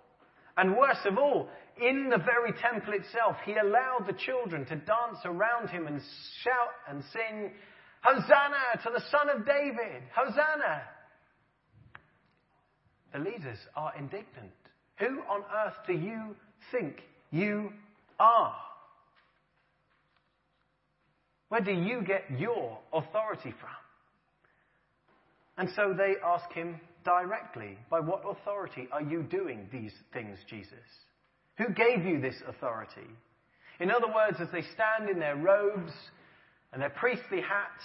And 0.56 0.76
worst 0.76 1.04
of 1.06 1.18
all, 1.18 1.48
in 1.80 2.08
the 2.08 2.18
very 2.18 2.52
temple 2.52 2.94
itself, 2.94 3.36
he 3.44 3.56
allowed 3.56 4.06
the 4.06 4.12
children 4.12 4.64
to 4.66 4.76
dance 4.76 5.18
around 5.24 5.68
him 5.68 5.86
and 5.88 6.00
shout 6.42 6.70
and 6.88 7.02
sing, 7.12 7.50
Hosanna 8.02 8.82
to 8.84 8.90
the 8.94 9.02
Son 9.10 9.28
of 9.30 9.44
David! 9.44 10.02
Hosanna! 10.14 10.82
The 13.12 13.18
leaders 13.18 13.58
are 13.74 13.92
indignant. 13.98 14.52
Who 14.98 15.20
on 15.28 15.42
earth 15.66 15.74
do 15.86 15.94
you 15.94 16.36
think 16.70 17.00
you 17.30 17.72
are? 18.20 18.54
Where 21.48 21.60
do 21.60 21.72
you 21.72 22.02
get 22.02 22.24
your 22.38 22.78
authority 22.92 23.54
from? 23.60 23.70
And 25.56 25.68
so 25.76 25.94
they 25.96 26.14
ask 26.24 26.50
him 26.52 26.80
directly, 27.04 27.78
By 27.90 28.00
what 28.00 28.22
authority 28.28 28.88
are 28.92 29.02
you 29.02 29.22
doing 29.22 29.68
these 29.70 29.92
things, 30.12 30.38
Jesus? 30.48 30.72
Who 31.58 31.68
gave 31.72 32.04
you 32.04 32.20
this 32.20 32.36
authority? 32.48 33.08
In 33.80 33.90
other 33.90 34.08
words, 34.08 34.38
as 34.40 34.48
they 34.52 34.62
stand 34.62 35.10
in 35.10 35.18
their 35.18 35.36
robes 35.36 35.92
and 36.72 36.82
their 36.82 36.90
priestly 36.90 37.40
hats 37.40 37.84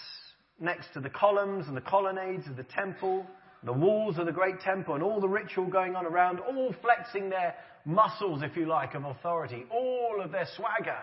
next 0.59 0.93
to 0.93 0.99
the 0.99 1.09
columns 1.09 1.67
and 1.67 1.77
the 1.77 1.81
colonnades 1.81 2.47
of 2.47 2.57
the 2.57 2.63
temple, 2.63 3.25
the 3.63 3.73
walls 3.73 4.17
of 4.17 4.25
the 4.25 4.31
great 4.31 4.59
temple, 4.61 4.95
and 4.95 5.03
all 5.03 5.19
the 5.19 5.27
ritual 5.27 5.65
going 5.65 5.95
on 5.95 6.05
around, 6.05 6.39
all 6.39 6.73
flexing 6.81 7.29
their 7.29 7.55
muscles, 7.85 8.41
if 8.43 8.55
you 8.55 8.65
like, 8.65 8.95
of 8.95 9.03
authority, 9.03 9.65
all 9.71 10.21
of 10.23 10.31
their 10.31 10.47
swagger, 10.55 10.99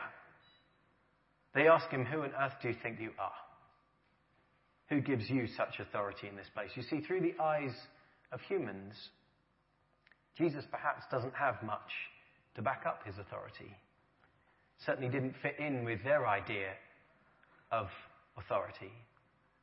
they 1.57 1.69
ask 1.69 1.89
him, 1.91 2.05
Who 2.05 2.23
on 2.23 2.33
earth 2.41 2.53
do 2.63 2.69
you 2.69 2.77
think 2.83 3.01
you 3.01 3.11
are? 3.19 3.33
Who 4.89 5.01
gives 5.01 5.29
you 5.29 5.49
such 5.57 5.81
authority 5.81 6.29
in 6.29 6.37
this 6.37 6.47
place? 6.55 6.71
You 6.77 6.83
see, 6.83 7.01
through 7.01 7.23
the 7.23 7.35
eyes 7.43 7.73
of 8.31 8.41
humans, 8.43 8.95
Jesus 10.37 10.65
perhaps 10.71 11.03
doesn't 11.11 11.35
have 11.35 11.61
much 11.65 11.91
to 12.55 12.63
back 12.63 12.85
up 12.87 13.01
his 13.05 13.17
authority. 13.19 13.75
Certainly 14.85 15.09
didn't 15.09 15.35
fit 15.43 15.57
in 15.59 15.85
with 15.85 16.05
their 16.05 16.27
idea 16.27 16.69
of 17.73 17.89
authority. 18.37 18.93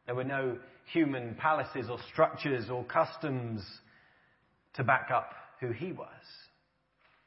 There 0.06 0.16
were 0.16 0.24
no 0.24 0.58
human 0.92 1.36
palaces 1.36 1.90
or 1.90 2.00
structures 2.12 2.70
or 2.70 2.84
customs 2.84 3.64
to 4.74 4.84
back 4.84 5.10
up 5.14 5.32
who 5.62 5.72
he 5.72 5.92
was. 5.92 6.08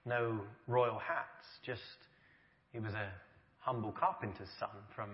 No 0.04 0.40
royal 0.66 0.98
hats, 0.98 1.46
just 1.64 1.80
he 2.72 2.78
was 2.78 2.92
a 2.92 3.10
humble 3.66 3.90
carpenter's 3.90 4.48
son 4.60 4.70
from 4.94 5.10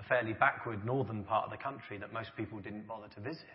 a 0.00 0.02
fairly 0.02 0.32
backward 0.32 0.84
northern 0.84 1.22
part 1.22 1.44
of 1.44 1.52
the 1.52 1.56
country 1.56 1.98
that 1.98 2.12
most 2.12 2.30
people 2.36 2.58
didn't 2.58 2.86
bother 2.88 3.06
to 3.14 3.20
visit. 3.20 3.46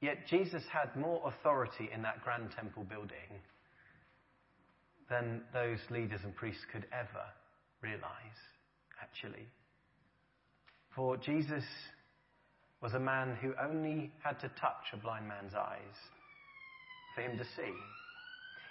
Yet 0.00 0.18
Jesus 0.28 0.62
had 0.72 0.94
more 0.94 1.20
authority 1.26 1.90
in 1.92 2.02
that 2.02 2.22
grand 2.22 2.50
temple 2.56 2.84
building 2.84 3.42
than 5.10 5.42
those 5.52 5.78
leaders 5.90 6.20
and 6.22 6.34
priests 6.36 6.62
could 6.72 6.86
ever 6.92 7.24
realize, 7.82 8.38
actually. 9.02 9.48
For 10.94 11.16
Jesus 11.16 11.64
was 12.80 12.94
a 12.94 13.00
man 13.00 13.36
who 13.42 13.54
only 13.60 14.12
had 14.22 14.38
to 14.40 14.48
touch 14.60 14.92
a 14.92 14.98
blind 14.98 15.26
man's 15.26 15.54
eyes 15.54 15.96
for 17.16 17.22
him 17.22 17.36
to 17.38 17.44
see. 17.56 17.72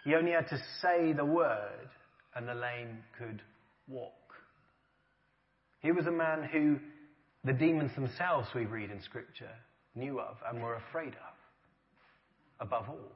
He 0.05 0.15
only 0.15 0.31
had 0.31 0.47
to 0.47 0.63
say 0.81 1.11
the 1.11 1.25
word 1.25 1.89
and 2.35 2.47
the 2.47 2.53
lame 2.53 3.03
could 3.17 3.41
walk. 3.87 4.13
He 5.81 5.91
was 5.91 6.07
a 6.07 6.11
man 6.11 6.47
who 6.51 6.77
the 7.45 7.53
demons 7.53 7.93
themselves, 7.95 8.47
we 8.55 8.65
read 8.65 8.89
in 8.89 9.01
Scripture, 9.01 9.51
knew 9.95 10.19
of 10.19 10.37
and 10.49 10.61
were 10.61 10.75
afraid 10.75 11.09
of, 11.13 12.65
above 12.65 12.87
all. 12.87 13.11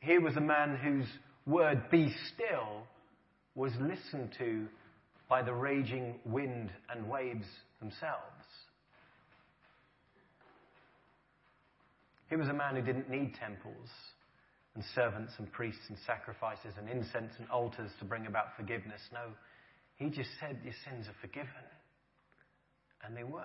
Here 0.00 0.20
was 0.20 0.36
a 0.36 0.40
man 0.40 0.76
whose 0.82 1.06
word, 1.46 1.90
be 1.90 2.14
still, 2.32 2.86
was 3.54 3.72
listened 3.80 4.34
to 4.38 4.66
by 5.28 5.42
the 5.42 5.52
raging 5.52 6.14
wind 6.24 6.70
and 6.90 7.08
waves 7.08 7.46
themselves. 7.80 8.46
He 12.30 12.36
was 12.36 12.48
a 12.48 12.54
man 12.54 12.76
who 12.76 12.82
didn't 12.82 13.10
need 13.10 13.34
temples 13.34 13.88
and 14.74 14.84
servants 14.94 15.32
and 15.38 15.50
priests 15.52 15.84
and 15.88 15.96
sacrifices 16.06 16.74
and 16.78 16.88
incense 16.88 17.32
and 17.38 17.48
altars 17.50 17.90
to 17.98 18.04
bring 18.04 18.26
about 18.26 18.56
forgiveness. 18.56 19.00
No, 19.12 19.32
he 19.96 20.10
just 20.10 20.30
said, 20.40 20.58
Your 20.64 20.74
sins 20.84 21.06
are 21.08 21.16
forgiven. 21.20 21.48
And 23.04 23.16
they 23.16 23.24
were. 23.24 23.42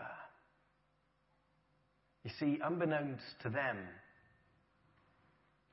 You 2.24 2.32
see, 2.40 2.60
unbeknownst 2.64 3.24
to 3.44 3.50
them, 3.50 3.78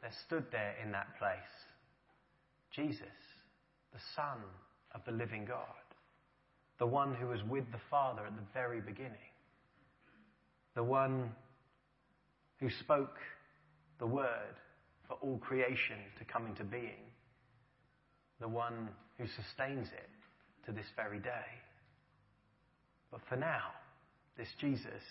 there 0.01 0.11
stood 0.27 0.45
there 0.53 0.75
in 0.85 0.93
that 0.93 1.19
place 1.19 1.39
Jesus, 2.75 3.01
the 3.93 4.01
Son 4.15 4.39
of 4.95 5.01
the 5.07 5.13
living 5.13 5.47
God, 5.47 5.65
the 6.79 6.87
one 6.87 7.15
who 7.15 7.29
was 7.29 7.43
with 7.49 7.65
the 7.73 7.81
Father 7.91 8.27
at 8.27 8.37
the 8.37 8.43
very 8.53 8.81
beginning, 8.81 9.33
the 10.75 10.85
one 10.85 11.31
who 12.61 12.69
spoke 12.69 13.17
the 13.99 14.07
word 14.07 14.57
for 15.09 15.15
all 15.15 15.39
creation 15.39 15.97
to 16.19 16.25
come 16.25 16.47
into 16.47 16.65
being, 16.65 17.11
the 18.41 18.49
one 18.49 18.89
who 19.19 19.25
sustains 19.27 19.89
it 19.89 20.11
to 20.67 20.73
this 20.73 20.87
very 20.97 21.19
day. 21.19 21.49
But 23.11 23.21
for 23.29 23.37
now, 23.37 23.71
this 24.37 24.49
Jesus, 24.61 25.03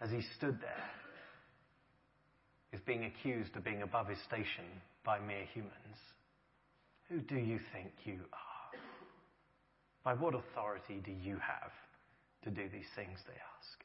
as 0.00 0.10
he 0.10 0.20
stood 0.36 0.60
there, 0.60 0.90
is 2.72 2.80
being 2.86 3.04
accused 3.04 3.56
of 3.56 3.64
being 3.64 3.82
above 3.82 4.08
his 4.08 4.18
station 4.26 4.64
by 5.04 5.18
mere 5.18 5.44
humans. 5.52 5.72
Who 7.08 7.18
do 7.20 7.36
you 7.36 7.58
think 7.72 7.90
you 8.04 8.20
are? 8.32 8.78
By 10.04 10.14
what 10.14 10.34
authority 10.34 11.02
do 11.04 11.12
you 11.12 11.34
have 11.34 11.72
to 12.44 12.50
do 12.50 12.68
these 12.72 12.88
things, 12.96 13.18
they 13.26 13.34
ask. 13.34 13.84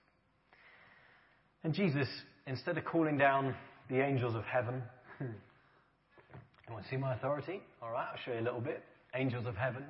And 1.64 1.74
Jesus, 1.74 2.08
instead 2.46 2.78
of 2.78 2.86
calling 2.86 3.18
down 3.18 3.56
the 3.90 4.02
angels 4.02 4.36
of 4.36 4.44
heaven, 4.46 4.82
you 5.20 6.74
want 6.74 6.84
to 6.84 6.90
see 6.90 6.98
my 6.98 7.16
authority? 7.16 7.62
All 7.82 7.92
right, 7.92 8.08
I'll 8.12 8.20
show 8.26 8.34
you 8.34 8.40
a 8.40 8.42
little 8.42 8.62
bit. 8.62 8.84
Angels 9.16 9.46
of 9.46 9.56
heaven. 9.56 9.84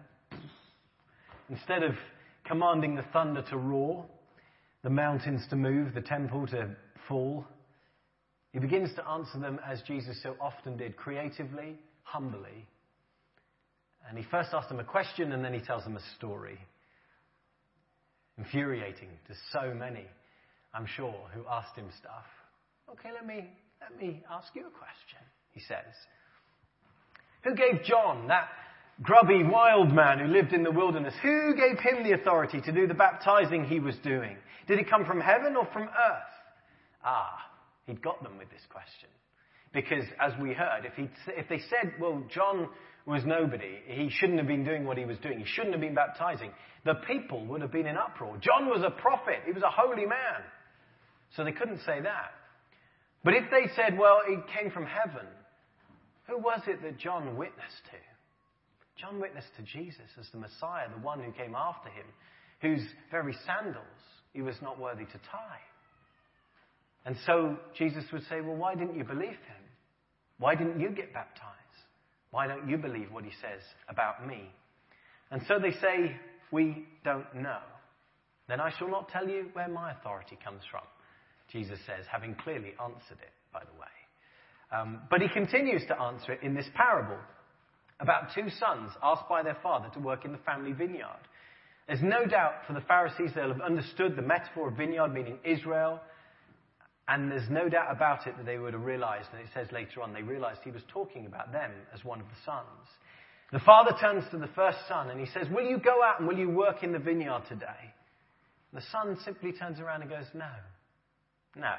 Instead 1.50 1.84
of 1.84 1.94
commanding 2.46 2.96
the 2.96 3.04
thunder 3.14 3.42
to 3.50 3.58
roar, 3.58 4.06
the 4.84 4.90
mountains 4.90 5.42
to 5.50 5.56
move, 5.56 5.94
the 5.94 6.02
temple 6.02 6.48
to 6.48 6.70
fall, 7.08 7.46
he 8.54 8.60
begins 8.60 8.94
to 8.96 9.08
answer 9.08 9.40
them 9.40 9.60
as 9.68 9.82
Jesus 9.82 10.22
so 10.24 10.36
often 10.40 10.78
did, 10.78 10.96
creatively, 10.96 11.76
humbly. 12.04 12.66
And 14.08 14.18
he 14.18 14.24
first 14.32 14.50
asks 14.54 14.70
them 14.70 14.80
a 14.80 14.86
question 14.86 15.34
and 15.34 15.44
then 15.44 15.54
he 15.54 15.60
tells 15.60 15.84
them 15.84 15.98
a 15.98 16.16
story. 16.18 16.58
Infuriating 18.38 19.10
to 19.28 19.34
so 19.52 19.74
many, 19.74 20.06
I'm 20.74 20.86
sure, 20.86 21.16
who 21.34 21.44
asked 21.50 21.76
him 21.76 21.88
stuff. 22.00 22.26
Okay, 22.90 23.10
let 23.14 23.26
me, 23.26 23.50
let 23.82 24.00
me 24.00 24.24
ask 24.30 24.48
you 24.56 24.62
a 24.62 24.72
question, 24.72 25.20
he 25.52 25.60
says. 25.62 25.94
Who 27.44 27.56
gave 27.56 27.84
John, 27.84 28.28
that 28.28 28.50
grubby 29.02 29.44
wild 29.44 29.94
man 29.94 30.20
who 30.20 30.26
lived 30.26 30.54
in 30.54 30.64
the 30.64 30.72
wilderness, 30.72 31.14
who 31.22 31.56
gave 31.56 31.80
him 31.80 32.04
the 32.04 32.14
authority 32.14 32.62
to 32.62 32.72
do 32.72 32.88
the 32.88 32.94
baptizing 32.94 33.66
he 33.66 33.80
was 33.80 33.96
doing? 34.04 34.38
Did 34.68 34.80
it 34.80 34.90
come 34.90 35.06
from 35.06 35.22
heaven 35.22 35.56
or 35.56 35.68
from 35.72 35.84
earth? 35.84 36.34
Ah, 37.04 37.38
he'd 37.86 38.02
got 38.02 38.22
them 38.24 38.38
with 38.38 38.50
this 38.50 38.66
question. 38.70 39.10
Because 39.74 40.06
as 40.20 40.34
we 40.42 40.54
heard, 40.54 40.86
if, 40.86 40.94
he 40.94 41.10
if 41.28 41.48
they 41.48 41.60
said, 41.60 41.94
well, 42.00 42.24
John 42.34 42.70
was 43.06 43.24
nobody, 43.26 43.80
he 43.86 44.10
shouldn't 44.10 44.40
have 44.40 44.48
been 44.48 44.66
doing 44.66 44.86
what 44.86 44.98
he 44.98 45.06
was 45.06 45.18
doing, 45.20 45.40
he 45.40 45.46
shouldn't 45.46 45.74
have 45.74 45.82
been 45.82 45.96
baptizing, 45.96 46.52
the 46.84 46.96
people 47.08 47.46
would 47.46 47.62
have 47.62 47.72
been 47.72 47.86
in 47.86 47.96
uproar. 47.98 48.38
John 48.38 48.68
was 48.68 48.82
a 48.86 48.90
prophet, 48.90 49.40
he 49.46 49.52
was 49.52 49.64
a 49.64 49.70
holy 49.70 50.06
man. 50.06 50.44
So 51.36 51.44
they 51.44 51.52
couldn't 51.52 51.80
say 51.86 52.02
that. 52.02 52.32
But 53.28 53.36
if 53.36 53.52
they 53.52 53.70
said, 53.76 53.98
well, 54.00 54.22
it 54.26 54.40
came 54.58 54.72
from 54.72 54.86
heaven, 54.86 55.28
who 56.28 56.38
was 56.38 56.62
it 56.66 56.82
that 56.82 56.98
John 56.98 57.36
witnessed 57.36 57.84
to? 57.92 59.02
John 59.02 59.20
witnessed 59.20 59.50
to 59.58 59.64
Jesus 59.64 60.08
as 60.18 60.30
the 60.32 60.38
Messiah, 60.38 60.88
the 60.96 61.06
one 61.06 61.20
who 61.20 61.34
came 61.34 61.54
after 61.54 61.90
him, 61.90 62.06
whose 62.62 62.88
very 63.12 63.36
sandals 63.46 63.84
he 64.32 64.42
was 64.42 64.56
not 64.62 64.80
worthy 64.80 65.04
to 65.04 65.20
tie. 65.30 65.60
And 67.06 67.18
so 67.26 67.58
Jesus 67.78 68.06
would 68.14 68.24
say, 68.30 68.40
Well, 68.40 68.56
why 68.56 68.76
didn't 68.76 68.96
you 68.96 69.04
believe 69.04 69.28
him? 69.28 69.64
Why 70.40 70.56
didn't 70.56 70.80
you 70.80 70.92
get 70.92 71.14
baptized? 71.14 71.52
Why 72.32 72.48
don't 72.48 72.70
you 72.70 72.78
believe 72.78 73.12
what 73.12 73.26
he 73.26 73.32
says 73.42 73.62
about 73.90 74.26
me? 74.26 74.50
And 75.32 75.42
so 75.50 75.60
they 75.60 75.72
say, 75.82 76.16
We 76.50 76.88
don't 77.04 77.36
know. 77.36 77.60
Then 78.48 78.62
I 78.62 78.72
shall 78.80 78.90
not 78.90 79.10
tell 79.10 79.28
you 79.28 79.50
where 79.52 79.68
my 79.68 79.92
authority 79.92 80.40
comes 80.42 80.62
from, 80.72 80.84
Jesus 81.52 81.80
says, 81.86 82.06
having 82.12 82.36
clearly 82.36 82.74
answered 82.84 83.20
it, 83.22 83.32
by 83.54 83.62
the 83.62 83.80
way. 83.80 83.88
Um, 84.72 85.02
but 85.10 85.22
he 85.22 85.30
continues 85.30 85.84
to 85.88 86.00
answer 86.00 86.34
it 86.34 86.44
in 86.44 86.54
this 86.54 86.68
parable 86.76 87.20
about 88.00 88.34
two 88.36 88.50
sons 88.60 88.92
asked 89.02 89.28
by 89.30 89.42
their 89.42 89.58
father 89.64 89.90
to 89.94 90.00
work 90.00 90.26
in 90.26 90.32
the 90.32 90.38
family 90.40 90.74
vineyard. 90.74 91.24
There's 91.88 92.04
no 92.04 92.26
doubt 92.26 92.66
for 92.68 92.74
the 92.74 92.82
Pharisees 92.82 93.32
they'll 93.34 93.48
have 93.48 93.62
understood 93.62 94.16
the 94.16 94.22
metaphor 94.22 94.70
of 94.70 94.76
vineyard 94.76 95.14
meaning 95.14 95.40
Israel, 95.46 96.02
and 97.08 97.32
there's 97.32 97.50
no 97.50 97.70
doubt 97.70 97.88
about 97.90 98.28
it 98.28 98.36
that 98.36 98.46
they 98.46 98.58
would 98.58 98.74
have 98.74 98.84
realized, 98.84 99.30
and 99.32 99.42
it 99.42 99.48
says 99.54 99.68
later 99.72 100.02
on, 100.02 100.14
they 100.14 100.22
realized 100.22 100.60
he 100.64 100.72
was 100.72 100.82
talking 100.90 101.26
about 101.26 101.54
them 101.54 101.72
as 101.94 102.04
one 102.04 102.20
of 102.20 102.28
the 102.28 102.36
sons. 102.46 102.88
The 103.54 103.60
father 103.60 103.96
turns 104.00 104.26
to 104.32 104.38
the 104.38 104.50
first 104.54 104.80
son 104.90 105.10
and 105.10 105.20
he 105.20 105.26
says, 105.28 105.48
Will 105.50 105.66
you 105.66 105.78
go 105.78 106.04
out 106.04 106.20
and 106.20 106.28
will 106.28 106.38
you 106.38 106.50
work 106.50 106.84
in 106.84 106.92
the 106.92 107.00
vineyard 107.00 107.44
today? 107.48 107.94
The 108.74 108.82
son 108.92 109.18
simply 109.24 109.54
turns 109.54 109.80
around 109.80 110.02
and 110.02 110.10
goes, 110.12 110.26
No, 110.34 110.52
no, 111.60 111.74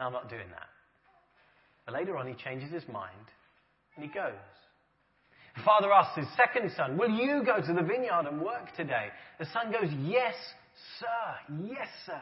I'm 0.00 0.12
not 0.12 0.28
doing 0.28 0.48
that. 0.50 0.68
But 1.84 1.94
later 1.94 2.16
on, 2.16 2.26
he 2.26 2.34
changes 2.34 2.70
his 2.70 2.86
mind 2.88 3.26
and 3.96 4.04
he 4.04 4.12
goes. 4.12 4.34
The 5.56 5.62
father 5.64 5.92
asks 5.92 6.16
his 6.16 6.26
second 6.36 6.70
son, 6.76 6.96
Will 6.96 7.10
you 7.10 7.42
go 7.44 7.60
to 7.60 7.72
the 7.72 7.82
vineyard 7.82 8.26
and 8.30 8.40
work 8.40 8.74
today? 8.76 9.08
The 9.38 9.46
son 9.46 9.72
goes, 9.72 9.90
Yes, 10.02 10.34
sir. 11.00 11.56
Yes, 11.66 11.88
sir. 12.06 12.20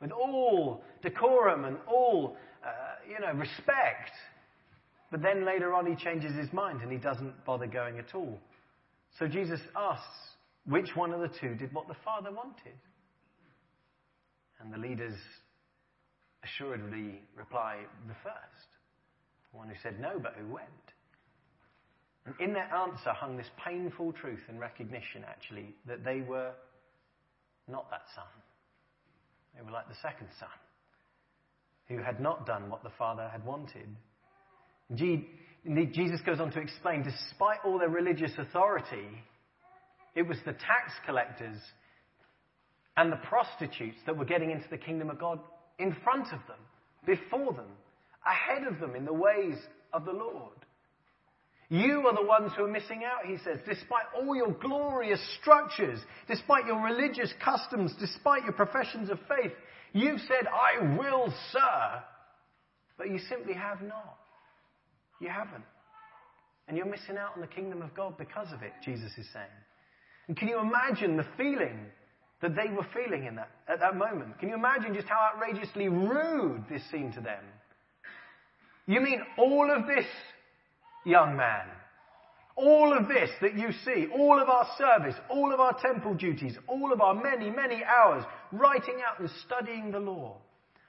With 0.00 0.12
all 0.12 0.82
decorum 1.02 1.64
and 1.66 1.76
all, 1.86 2.36
uh, 2.64 2.70
you 3.08 3.20
know, 3.20 3.38
respect. 3.38 4.12
But 5.10 5.22
then 5.22 5.44
later 5.44 5.74
on, 5.74 5.86
he 5.86 5.94
changes 5.94 6.32
his 6.36 6.52
mind 6.52 6.80
and 6.82 6.90
he 6.90 6.98
doesn't 6.98 7.44
bother 7.44 7.66
going 7.66 7.98
at 7.98 8.14
all. 8.14 8.38
So 9.18 9.26
Jesus 9.26 9.60
asks, 9.76 10.04
which 10.66 10.94
one 10.94 11.12
of 11.12 11.20
the 11.20 11.30
two 11.40 11.54
did 11.54 11.72
what 11.74 11.88
the 11.88 11.96
Father 12.04 12.30
wanted? 12.30 12.78
And 14.60 14.72
the 14.72 14.78
leaders 14.78 15.18
assuredly 16.44 17.20
reply, 17.36 17.78
the 18.08 18.14
first. 18.22 18.68
The 19.52 19.58
one 19.58 19.68
who 19.68 19.74
said 19.82 20.00
no, 20.00 20.18
but 20.22 20.34
who 20.38 20.52
went. 20.52 20.66
And 22.26 22.34
in 22.40 22.52
their 22.52 22.72
answer 22.72 23.12
hung 23.12 23.36
this 23.36 23.50
painful 23.64 24.12
truth 24.12 24.40
and 24.48 24.60
recognition, 24.60 25.24
actually, 25.26 25.74
that 25.86 26.04
they 26.04 26.20
were 26.20 26.52
not 27.66 27.90
that 27.90 28.02
son. 28.14 28.24
They 29.56 29.62
were 29.62 29.70
like 29.70 29.88
the 29.88 29.96
second 30.02 30.28
son, 30.38 30.48
who 31.88 31.98
had 31.98 32.20
not 32.20 32.46
done 32.46 32.70
what 32.70 32.82
the 32.82 32.90
Father 32.98 33.28
had 33.32 33.44
wanted. 33.44 33.88
Indeed, 34.88 35.26
Jesus 35.92 36.20
goes 36.24 36.40
on 36.40 36.52
to 36.52 36.60
explain, 36.60 37.02
despite 37.02 37.58
all 37.64 37.78
their 37.78 37.88
religious 37.88 38.32
authority, 38.38 39.08
it 40.14 40.22
was 40.22 40.38
the 40.44 40.52
tax 40.52 40.92
collectors 41.06 41.58
and 42.96 43.10
the 43.10 43.16
prostitutes 43.16 43.98
that 44.06 44.16
were 44.16 44.24
getting 44.24 44.50
into 44.50 44.68
the 44.70 44.78
kingdom 44.78 45.10
of 45.10 45.18
God 45.18 45.40
in 45.80 45.96
front 46.04 46.26
of 46.26 46.40
them, 46.46 46.58
before 47.06 47.52
them, 47.52 47.66
ahead 48.26 48.66
of 48.66 48.78
them 48.78 48.94
in 48.94 49.04
the 49.04 49.12
ways 49.12 49.56
of 49.92 50.04
the 50.04 50.12
Lord. 50.12 50.52
You 51.68 52.06
are 52.08 52.14
the 52.14 52.26
ones 52.26 52.50
who 52.56 52.64
are 52.64 52.70
missing 52.70 53.02
out, 53.04 53.26
he 53.26 53.36
says, 53.44 53.58
despite 53.64 54.04
all 54.16 54.34
your 54.34 54.52
glorious 54.52 55.20
structures, 55.40 56.00
despite 56.26 56.66
your 56.66 56.82
religious 56.82 57.32
customs, 57.42 57.94
despite 58.00 58.42
your 58.42 58.52
professions 58.52 59.08
of 59.08 59.18
faith. 59.28 59.52
You've 59.92 60.20
said, 60.20 60.48
I 60.48 60.96
will 60.96 61.32
sir, 61.52 62.02
but 62.98 63.08
you 63.08 63.18
simply 63.28 63.54
have 63.54 63.82
not. 63.82 64.18
You 65.20 65.28
haven't. 65.28 65.64
And 66.66 66.76
you're 66.76 66.86
missing 66.86 67.16
out 67.16 67.32
on 67.34 67.40
the 67.40 67.46
kingdom 67.46 67.82
of 67.82 67.94
God 67.94 68.18
because 68.18 68.52
of 68.52 68.62
it, 68.62 68.72
Jesus 68.84 69.10
is 69.16 69.26
saying. 69.32 69.46
And 70.26 70.36
can 70.36 70.48
you 70.48 70.58
imagine 70.58 71.16
the 71.16 71.26
feeling 71.36 71.86
that 72.42 72.56
they 72.56 72.72
were 72.72 72.86
feeling 72.94 73.26
in 73.26 73.34
that, 73.36 73.50
at 73.68 73.80
that 73.80 73.96
moment? 73.96 74.38
Can 74.38 74.48
you 74.48 74.54
imagine 74.54 74.94
just 74.94 75.08
how 75.08 75.30
outrageously 75.34 75.88
rude 75.88 76.64
this 76.70 76.82
seemed 76.90 77.14
to 77.14 77.20
them? 77.20 77.42
You 78.86 79.00
mean 79.00 79.20
all 79.38 79.70
of 79.70 79.86
this, 79.86 80.06
young 81.04 81.36
man? 81.36 81.66
All 82.56 82.96
of 82.96 83.08
this 83.08 83.30
that 83.40 83.56
you 83.56 83.68
see, 83.84 84.06
all 84.12 84.40
of 84.40 84.48
our 84.48 84.66
service, 84.76 85.14
all 85.28 85.52
of 85.52 85.60
our 85.60 85.78
temple 85.80 86.14
duties, 86.14 86.56
all 86.66 86.92
of 86.92 87.00
our 87.00 87.14
many, 87.14 87.50
many 87.50 87.82
hours 87.84 88.24
writing 88.52 88.96
out 89.06 89.20
and 89.20 89.30
studying 89.46 89.90
the 89.90 90.00
law, 90.00 90.36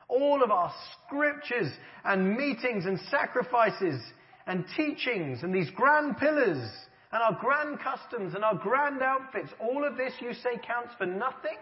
all 0.08 0.44
of 0.44 0.52
our 0.52 0.74
scriptures 1.06 1.72
and 2.04 2.36
meetings 2.36 2.86
and 2.86 3.00
sacrifices 3.10 4.02
and 4.48 4.66
teachings 4.76 5.44
and 5.44 5.54
these 5.54 5.70
grand 5.72 6.18
pillars 6.18 6.70
and 7.12 7.22
our 7.22 7.38
grand 7.40 7.80
customs 7.80 8.34
and 8.36 8.44
our 8.44 8.56
grand 8.56 9.02
outfits, 9.02 9.50
all 9.60 9.86
of 9.86 9.98
this 9.98 10.14
you 10.20 10.34
say 10.34 10.60
counts 10.66 10.94
for 10.98 11.06
nothing? 11.06 11.58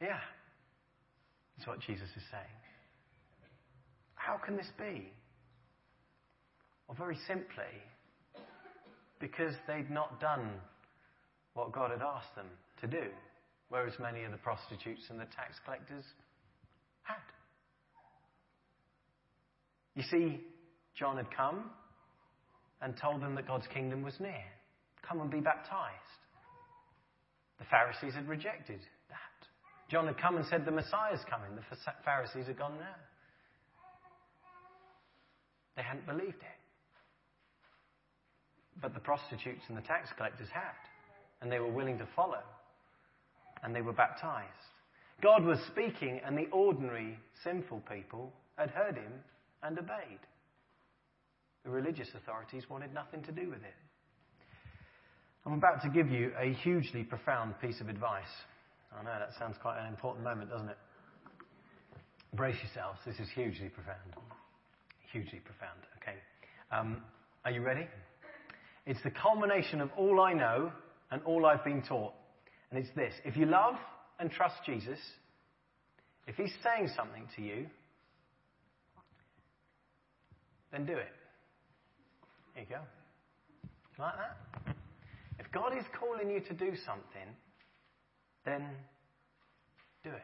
Yeah. 0.00 0.18
That's 1.56 1.66
what 1.66 1.80
Jesus 1.80 2.08
is 2.16 2.22
saying. 2.30 2.44
How 4.14 4.38
can 4.38 4.56
this 4.56 4.70
be? 4.78 5.12
Well, 6.88 6.96
very 6.96 7.16
simply, 7.26 7.64
because 9.20 9.54
they'd 9.66 9.90
not 9.90 10.20
done 10.20 10.50
what 11.54 11.72
God 11.72 11.90
had 11.90 12.02
asked 12.02 12.34
them 12.36 12.46
to 12.80 12.86
do, 12.86 13.08
whereas 13.68 13.94
many 13.98 14.24
of 14.24 14.32
the 14.32 14.38
prostitutes 14.38 15.02
and 15.10 15.18
the 15.18 15.24
tax 15.24 15.56
collectors 15.64 16.04
had. 17.02 17.16
You 19.94 20.02
see, 20.02 20.40
John 20.94 21.16
had 21.16 21.34
come 21.34 21.70
and 22.82 22.96
told 22.96 23.22
them 23.22 23.34
that 23.34 23.46
God's 23.46 23.66
kingdom 23.72 24.02
was 24.02 24.14
near. 24.20 24.44
Come 25.06 25.20
and 25.20 25.30
be 25.30 25.40
baptized. 25.40 25.94
The 27.58 27.64
Pharisees 27.70 28.14
had 28.14 28.28
rejected 28.28 28.80
that. 29.08 29.48
John 29.90 30.06
had 30.06 30.18
come 30.18 30.36
and 30.36 30.44
said, 30.46 30.64
The 30.64 30.72
Messiah's 30.72 31.24
coming. 31.30 31.56
The 31.56 31.76
Pharisees 32.04 32.46
had 32.46 32.58
gone, 32.58 32.74
No. 32.78 32.94
They 35.76 35.82
hadn't 35.82 36.06
believed 36.06 36.40
it. 36.40 36.60
But 38.80 38.94
the 38.94 39.00
prostitutes 39.00 39.62
and 39.68 39.76
the 39.76 39.82
tax 39.82 40.08
collectors 40.16 40.48
had. 40.52 40.76
And 41.40 41.52
they 41.52 41.58
were 41.58 41.70
willing 41.70 41.98
to 41.98 42.08
follow. 42.16 42.42
And 43.62 43.74
they 43.74 43.82
were 43.82 43.92
baptized. 43.92 44.50
God 45.22 45.44
was 45.44 45.58
speaking, 45.68 46.20
and 46.26 46.36
the 46.36 46.48
ordinary, 46.52 47.18
sinful 47.42 47.82
people 47.90 48.32
had 48.56 48.70
heard 48.70 48.96
him 48.96 49.12
and 49.62 49.78
obeyed. 49.78 50.20
The 51.66 51.72
religious 51.72 52.08
authorities 52.14 52.70
wanted 52.70 52.94
nothing 52.94 53.24
to 53.24 53.32
do 53.32 53.50
with 53.50 53.64
it. 53.64 53.74
I'm 55.44 55.54
about 55.54 55.82
to 55.82 55.88
give 55.88 56.08
you 56.08 56.30
a 56.40 56.52
hugely 56.54 57.02
profound 57.02 57.60
piece 57.60 57.80
of 57.80 57.88
advice. 57.88 58.24
I 58.96 59.02
know 59.02 59.10
that 59.18 59.30
sounds 59.36 59.56
quite 59.60 59.80
an 59.80 59.88
important 59.88 60.24
moment, 60.24 60.48
doesn't 60.48 60.68
it? 60.68 60.78
Brace 62.34 62.54
yourselves. 62.62 63.00
This 63.04 63.18
is 63.18 63.28
hugely 63.34 63.68
profound. 63.68 63.98
Hugely 65.10 65.40
profound. 65.40 65.80
Okay. 66.00 66.16
Um, 66.70 67.02
are 67.44 67.50
you 67.50 67.62
ready? 67.62 67.88
It's 68.86 69.02
the 69.02 69.10
culmination 69.10 69.80
of 69.80 69.90
all 69.96 70.20
I 70.20 70.34
know 70.34 70.70
and 71.10 71.20
all 71.24 71.46
I've 71.46 71.64
been 71.64 71.82
taught. 71.82 72.12
And 72.70 72.78
it's 72.78 72.94
this 72.94 73.12
if 73.24 73.36
you 73.36 73.46
love 73.46 73.74
and 74.20 74.30
trust 74.30 74.54
Jesus, 74.64 75.00
if 76.28 76.36
he's 76.36 76.52
saying 76.62 76.90
something 76.94 77.26
to 77.34 77.42
you, 77.42 77.66
then 80.70 80.86
do 80.86 80.92
it. 80.92 81.08
There 82.56 82.64
you 82.64 82.70
go. 82.70 84.02
Like 84.02 84.14
that? 84.16 84.74
If 85.38 85.52
God 85.52 85.76
is 85.76 85.84
calling 86.00 86.30
you 86.30 86.40
to 86.40 86.54
do 86.54 86.74
something, 86.86 87.28
then 88.46 88.66
do 90.02 90.08
it. 90.08 90.22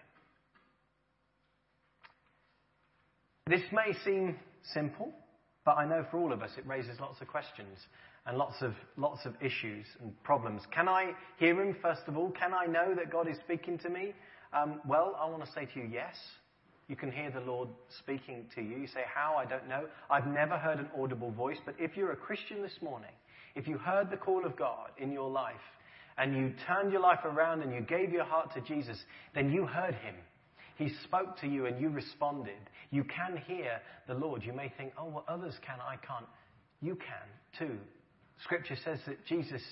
This 3.46 3.60
may 3.70 3.92
seem 4.02 4.36
simple, 4.72 5.12
but 5.66 5.72
I 5.72 5.84
know 5.84 6.06
for 6.10 6.18
all 6.20 6.32
of 6.32 6.40
us 6.40 6.52
it 6.56 6.66
raises 6.66 6.98
lots 7.00 7.20
of 7.20 7.28
questions 7.28 7.76
and 8.24 8.38
lots 8.38 8.62
of, 8.62 8.72
lots 8.96 9.26
of 9.26 9.34
issues 9.42 9.84
and 10.00 10.14
problems. 10.22 10.62
Can 10.74 10.88
I 10.88 11.12
hear 11.38 11.60
Him, 11.60 11.76
first 11.82 12.02
of 12.06 12.16
all? 12.16 12.30
Can 12.30 12.54
I 12.54 12.64
know 12.64 12.94
that 12.94 13.12
God 13.12 13.28
is 13.28 13.36
speaking 13.44 13.78
to 13.80 13.90
me? 13.90 14.14
Um, 14.54 14.80
well, 14.88 15.18
I 15.20 15.28
want 15.28 15.44
to 15.44 15.52
say 15.52 15.66
to 15.66 15.80
you, 15.80 15.90
yes. 15.92 16.14
You 16.92 16.96
can 16.96 17.10
hear 17.10 17.30
the 17.30 17.40
Lord 17.40 17.70
speaking 18.00 18.44
to 18.54 18.60
you. 18.60 18.76
You 18.76 18.86
say, 18.86 19.00
How? 19.14 19.36
I 19.38 19.46
don't 19.46 19.66
know. 19.66 19.86
I've 20.10 20.26
never 20.26 20.58
heard 20.58 20.78
an 20.78 20.88
audible 20.94 21.30
voice. 21.30 21.56
But 21.64 21.74
if 21.78 21.96
you're 21.96 22.12
a 22.12 22.16
Christian 22.16 22.60
this 22.60 22.76
morning, 22.82 23.12
if 23.54 23.66
you 23.66 23.78
heard 23.78 24.10
the 24.10 24.18
call 24.18 24.44
of 24.44 24.58
God 24.58 24.90
in 24.98 25.10
your 25.10 25.30
life, 25.30 25.54
and 26.18 26.36
you 26.36 26.52
turned 26.66 26.92
your 26.92 27.00
life 27.00 27.20
around 27.24 27.62
and 27.62 27.72
you 27.72 27.80
gave 27.80 28.12
your 28.12 28.26
heart 28.26 28.52
to 28.52 28.60
Jesus, 28.60 28.98
then 29.34 29.50
you 29.50 29.64
heard 29.64 29.94
Him. 29.94 30.14
He 30.76 30.90
spoke 31.04 31.40
to 31.40 31.48
you 31.48 31.64
and 31.64 31.80
you 31.80 31.88
responded. 31.88 32.60
You 32.90 33.04
can 33.04 33.38
hear 33.46 33.80
the 34.06 34.12
Lord. 34.12 34.42
You 34.44 34.52
may 34.52 34.70
think, 34.76 34.92
oh, 34.98 35.06
well, 35.06 35.24
others 35.28 35.54
can, 35.66 35.78
I 35.80 35.96
can't. 36.06 36.26
You 36.82 36.96
can 36.96 37.66
too. 37.66 37.78
Scripture 38.44 38.76
says 38.84 38.98
that 39.06 39.24
Jesus 39.24 39.62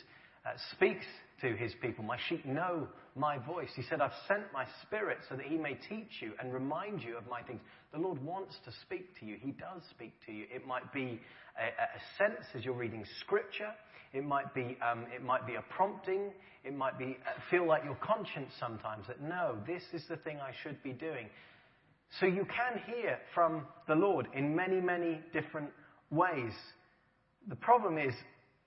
uh, 0.47 0.53
speaks 0.75 1.05
to 1.43 1.55
his 1.55 1.73
people. 1.83 2.03
My 2.03 2.17
sheep 2.31 2.47
know 2.47 2.89
my 3.17 3.39
voice. 3.39 3.71
He 3.75 3.83
said, 3.83 4.01
I've 4.01 4.13
sent 4.29 4.45
my 4.53 4.65
spirit 4.83 5.19
so 5.29 5.37
that 5.37 5.47
he 5.47 5.57
may 5.57 5.75
teach 5.89 6.21
you 6.21 6.33
and 6.41 6.53
remind 6.53 7.03
you 7.03 7.17
of 7.17 7.27
my 7.29 7.43
things. 7.43 7.61
The 7.93 7.99
Lord 7.99 8.23
wants 8.23 8.57
to 8.65 8.73
speak 8.83 9.19
to 9.21 9.27
you. 9.27 9.37
He 9.41 9.53
does 9.53 9.83
speak 9.91 10.13
to 10.27 10.33
you. 10.33 10.47
It 10.55 10.67
might 10.67 10.93
be 10.93 11.21
a, 11.59 11.67
a 11.67 12.01
sense 12.19 12.47
as 12.55 12.65
you're 12.65 12.75
reading 12.75 13.05
scripture. 13.21 13.73
It 14.13 14.25
might 14.25 14.53
be, 14.55 14.77
um, 14.83 15.07
it 15.15 15.25
might 15.25 15.47
be 15.47 15.55
a 15.55 15.63
prompting. 15.63 16.33
It 16.65 16.75
might 16.75 16.99
be 16.99 17.19
uh, 17.27 17.41
feel 17.51 17.67
like 17.67 17.85
your 17.85 17.97
conscience 17.97 18.53
sometimes 18.59 19.07
that 19.07 19.21
no, 19.21 19.57
this 19.67 19.83
is 19.93 20.03
the 20.09 20.17
thing 20.17 20.39
I 20.41 20.53
should 20.63 20.83
be 20.83 20.93
doing. 20.93 21.29
So 22.19 22.27
you 22.27 22.45
can 22.45 22.81
hear 22.87 23.19
from 23.35 23.67
the 23.87 23.95
Lord 23.95 24.27
in 24.35 24.55
many, 24.55 24.81
many 24.81 25.21
different 25.33 25.71
ways. 26.11 26.53
The 27.49 27.57
problem 27.57 27.99
is 27.99 28.15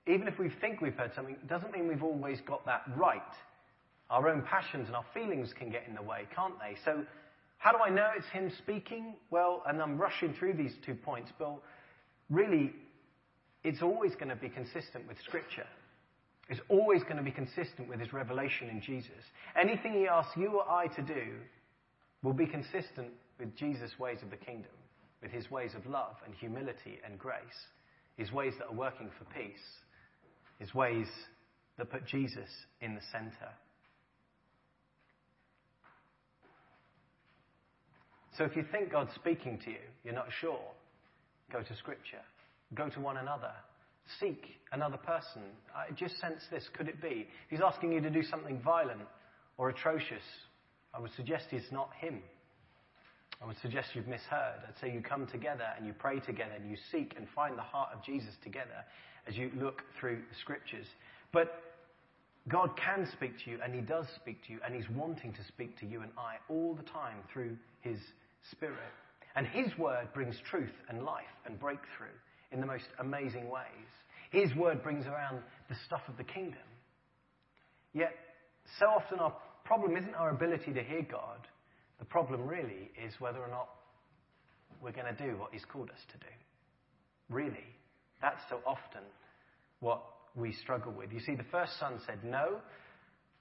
even 0.08 0.28
if 0.28 0.38
we 0.40 0.50
think 0.62 0.82
we've 0.82 0.96
heard 0.96 1.12
something, 1.16 1.36
it 1.36 1.48
doesn't 1.48 1.72
mean 1.72 1.88
we've 1.88 2.04
always 2.04 2.40
got 2.42 2.66
that 2.66 2.84
right. 2.96 3.22
Our 4.10 4.30
own 4.30 4.44
passions 4.44 4.88
and 4.88 4.96
our 4.96 5.06
feelings 5.14 5.54
can 5.58 5.70
get 5.70 5.86
in 5.88 5.96
the 5.96 6.02
way, 6.02 6.28
can't 6.36 6.56
they? 6.60 6.76
So, 6.86 7.06
how 7.58 7.72
do 7.72 7.78
I 7.78 7.90
know 7.90 8.10
it's 8.16 8.28
Him 8.28 8.52
speaking? 8.58 9.16
Well, 9.32 9.64
and 9.66 9.82
I'm 9.82 9.98
rushing 9.98 10.34
through 10.34 10.54
these 10.54 10.74
two 10.86 10.96
points, 10.96 11.32
but 11.40 11.56
really, 12.30 12.74
it's 13.64 13.82
always 13.82 14.14
going 14.16 14.30
to 14.30 14.36
be 14.36 14.50
consistent 14.50 15.08
with 15.08 15.18
Scripture. 15.26 15.68
It's 16.50 16.60
always 16.68 17.04
going 17.04 17.18
to 17.18 17.24
be 17.24 17.32
consistent 17.32 17.88
with 17.88 18.00
His 18.00 18.12
revelation 18.12 18.70
in 18.70 18.82
Jesus. 18.82 19.24
Anything 19.60 19.94
He 19.94 20.08
asks 20.08 20.36
you 20.36 20.60
or 20.60 20.70
I 20.70 20.88
to 20.88 21.02
do 21.02 21.36
will 22.22 22.34
be 22.34 22.46
consistent 22.46 23.10
with 23.40 23.56
Jesus' 23.56 23.98
ways 23.98 24.20
of 24.22 24.30
the 24.30 24.38
kingdom, 24.38 24.72
with 25.22 25.32
His 25.32 25.50
ways 25.50 25.72
of 25.74 25.86
love 25.86 26.16
and 26.26 26.36
humility 26.36 27.00
and 27.06 27.18
grace, 27.18 27.38
His 28.18 28.32
ways 28.34 28.54
that 28.60 28.68
are 28.68 28.76
working 28.76 29.10
for 29.18 29.26
peace 29.34 29.64
His 30.60 30.74
ways 30.74 31.08
that 31.78 31.90
put 31.90 32.06
Jesus 32.06 32.50
in 32.82 32.96
the 32.96 33.02
center. 33.12 33.52
So 38.38 38.44
if 38.44 38.56
you 38.56 38.66
think 38.72 38.92
God's 38.92 39.14
speaking 39.16 39.60
to 39.66 39.70
you, 39.70 39.86
you're 40.04 40.14
not 40.14 40.28
sure, 40.42 40.60
Go 41.52 41.62
to 41.62 41.76
Scripture. 41.78 42.22
Go 42.74 42.90
to 42.90 43.00
one 43.00 43.18
another. 43.18 43.52
Seek 44.20 44.44
another 44.72 44.98
person. 44.98 45.44
I 45.76 45.94
just 45.94 46.20
sense 46.20 46.42
this. 46.52 46.68
Could 46.76 46.88
it 46.88 47.02
be? 47.02 47.28
He's 47.50 47.62
asking 47.64 47.92
you 47.92 48.02
to 48.02 48.10
do 48.10 48.24
something 48.24 48.60
violent 48.62 49.02
or 49.58 49.70
atrocious. 49.70 50.24
I 50.94 51.00
would 51.00 51.12
suggest 51.16 51.46
it's 51.52 51.72
not 51.72 51.90
him. 52.00 52.22
I 53.42 53.46
would 53.46 53.58
suggest 53.62 53.90
you've 53.94 54.08
misheard. 54.08 54.62
I'd 54.68 54.80
say 54.82 54.92
you 54.92 55.02
come 55.02 55.28
together 55.28 55.66
and 55.78 55.86
you 55.86 55.94
pray 55.94 56.20
together 56.20 56.54
and 56.56 56.70
you 56.70 56.78
seek 56.92 57.14
and 57.18 57.28
find 57.36 57.58
the 57.58 57.62
heart 57.62 57.90
of 57.94 58.04
Jesus 58.04 58.34
together 58.44 58.84
as 59.28 59.36
you 59.36 59.52
look 59.60 59.84
through 60.00 60.18
the 60.18 60.36
scriptures. 60.42 60.88
But 61.32 61.62
God 62.48 62.72
can 62.78 63.08
speak 63.14 63.34
to 63.46 63.52
you 63.52 63.60
and 63.64 63.76
He 63.76 63.82
does 63.82 64.06
speak 64.16 64.44
to 64.48 64.54
you 64.54 64.60
and 64.66 64.74
He's 64.74 64.90
wanting 64.90 65.34
to 65.34 65.44
speak 65.48 65.80
to 65.80 65.86
you 65.86 66.02
and 66.02 66.12
I 66.18 66.36
all 66.50 66.74
the 66.74 66.84
time 66.84 67.18
through 67.32 67.58
His 67.82 67.98
Spirit. 68.52 68.94
And 69.36 69.48
His 69.48 69.76
word 69.78 70.08
brings 70.14 70.36
truth 70.50 70.74
and 70.90 71.04
life 71.04 71.24
and 71.46 71.60
breakthrough 71.60 72.16
in 72.52 72.60
the 72.60 72.68
most 72.68 72.86
amazing 73.00 73.50
ways. 73.50 73.90
His 74.32 74.54
word 74.56 74.84
brings 74.84 75.06
around 75.06 75.40
the 75.70 75.76
stuff 75.86 76.02
of 76.08 76.18
the 76.18 76.24
kingdom. 76.24 76.62
Yet, 77.94 78.14
so 78.80 78.88
often 78.88 79.20
our 79.20 79.36
problem 79.66 79.98
isn't 79.98 80.16
our 80.16 80.32
ability 80.32 80.74
to 80.74 80.84
hear 80.84 81.06
God. 81.10 81.48
The 82.00 82.06
problem 82.06 82.48
really 82.48 82.92
is 83.04 83.14
whether 83.20 83.40
or 83.40 83.50
not 83.50 83.70
we're 84.82 84.92
going 84.92 85.16
to 85.16 85.24
do 85.24 85.38
what 85.38 85.52
He's 85.52 85.66
called 85.66 85.90
us 85.90 86.02
to 86.12 86.18
do. 86.18 86.34
Really. 87.30 87.66
That's 88.22 88.42
so 88.50 88.60
often 88.66 89.04
what 89.80 90.04
we 90.36 90.54
struggle 90.54 90.92
with. 90.92 91.12
You 91.12 91.20
see, 91.20 91.36
the 91.36 91.44
first 91.52 91.80
son 91.80 92.00
said 92.06 92.24
no, 92.24 92.60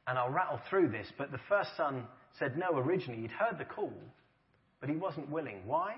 and 0.07 0.19
I'll 0.19 0.31
rattle 0.31 0.61
through 0.69 0.89
this, 0.91 1.07
but 1.17 1.31
the 1.31 1.41
first 1.49 1.71
son 1.77 2.05
said 2.39 2.57
no 2.57 2.79
originally. 2.79 3.23
He'd 3.23 3.31
heard 3.31 3.59
the 3.59 3.65
call, 3.65 3.93
but 4.83 4.91
he 4.91 4.97
wasn't 4.97 5.31
willing. 5.31 5.63
Why? 5.65 5.95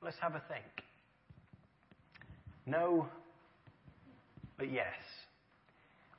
Let's 0.00 0.16
have 0.20 0.36
a 0.36 0.42
think. 0.48 0.64
No, 2.64 3.08
but 4.56 4.72
yes. 4.72 4.94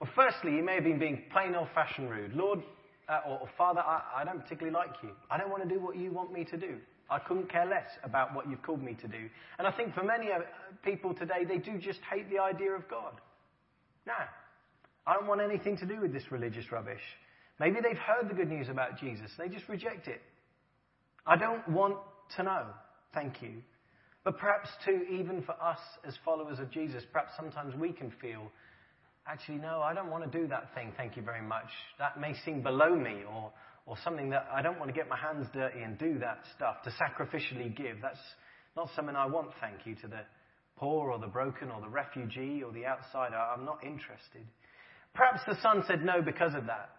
Well, 0.02 0.10
firstly, 0.14 0.52
he 0.52 0.62
may 0.62 0.76
have 0.76 0.84
been 0.84 1.00
being 1.00 1.24
plain 1.32 1.56
old 1.56 1.70
fashioned 1.74 2.10
rude. 2.10 2.36
Lord, 2.36 2.60
uh, 3.08 3.22
or, 3.26 3.40
or, 3.40 3.50
Father, 3.58 3.80
I, 3.80 4.02
I 4.18 4.24
don't 4.26 4.42
particularly 4.42 4.76
like 4.76 4.96
you. 5.02 5.12
I 5.32 5.38
don't 5.38 5.50
want 5.50 5.64
to 5.64 5.70
do 5.70 5.80
what 5.80 5.96
you 5.96 6.12
want 6.12 6.34
me 6.34 6.44
to 6.46 6.58
do. 6.58 6.76
I 7.10 7.18
couldn't 7.18 7.50
care 7.50 7.66
less 7.66 7.90
about 8.04 8.36
what 8.36 8.50
you've 8.50 8.62
called 8.62 8.84
me 8.84 8.96
to 8.96 9.08
do. 9.08 9.30
And 9.58 9.66
I 9.66 9.72
think 9.72 9.96
for 9.96 10.04
many 10.04 10.32
uh, 10.34 10.40
people 10.84 11.14
today, 11.14 11.46
they 11.48 11.58
do 11.60 11.78
just 11.78 12.02
hate 12.12 12.30
the 12.30 12.40
idea 12.40 12.72
of 12.72 12.90
God. 12.90 13.14
No, 14.06 14.14
I 15.08 15.14
don't 15.14 15.28
want 15.28 15.40
anything 15.40 15.78
to 15.78 15.86
do 15.86 16.02
with 16.02 16.12
this 16.12 16.30
religious 16.30 16.72
rubbish. 16.74 17.02
Maybe 17.58 17.78
they've 17.82 17.98
heard 17.98 18.30
the 18.30 18.36
good 18.36 18.50
news 18.50 18.68
about 18.68 19.00
Jesus. 19.00 19.32
They 19.38 19.48
just 19.48 19.68
reject 19.70 20.08
it. 20.08 20.22
I 21.30 21.38
don't 21.38 21.68
want 21.70 21.98
to 22.38 22.44
know. 22.44 22.66
Thank 23.14 23.44
you. 23.44 23.62
But 24.24 24.40
perhaps, 24.40 24.68
too, 24.84 25.04
even 25.12 25.44
for 25.44 25.52
us 25.64 25.78
as 26.04 26.16
followers 26.26 26.58
of 26.58 26.72
Jesus, 26.72 27.04
perhaps 27.14 27.34
sometimes 27.38 27.76
we 27.76 27.92
can 27.92 28.12
feel, 28.20 28.52
actually, 29.28 29.60
no, 29.60 29.82
I 29.82 29.94
don't 29.94 30.10
want 30.10 30.30
to 30.30 30.40
do 30.40 30.48
that 30.48 30.74
thing. 30.74 30.92
Thank 30.98 31.16
you 31.16 31.22
very 31.22 31.44
much. 31.44 31.70
That 32.00 32.20
may 32.20 32.34
seem 32.44 32.64
below 32.64 32.96
me 32.96 33.22
or, 33.32 33.52
or 33.86 33.96
something 34.04 34.32
that 34.32 34.48
I 34.52 34.64
don't 34.64 34.80
want 34.80 34.90
to 34.90 34.96
get 34.96 35.08
my 35.08 35.18
hands 35.18 35.46
dirty 35.54 35.82
and 35.82 36.00
do 36.00 36.18
that 36.18 36.40
stuff, 36.56 36.78
to 36.84 36.90
sacrificially 36.90 37.78
give. 37.78 37.98
That's 38.02 38.18
not 38.76 38.90
something 38.96 39.16
I 39.16 39.28
want, 39.28 39.50
thank 39.62 39.86
you, 39.86 39.94
to 40.02 40.08
the 40.08 40.22
poor 40.78 41.12
or 41.12 41.20
the 41.20 41.28
broken 41.28 41.70
or 41.70 41.80
the 41.80 41.90
refugee 41.90 42.64
or 42.66 42.72
the 42.74 42.88
outsider. 42.88 43.38
I'm 43.38 43.66
not 43.66 43.84
interested. 43.84 44.48
Perhaps 45.14 45.42
the 45.48 45.62
son 45.62 45.84
said 45.88 46.04
no 46.04 46.24
because 46.24 46.56
of 46.56 46.66
that. 46.66 46.90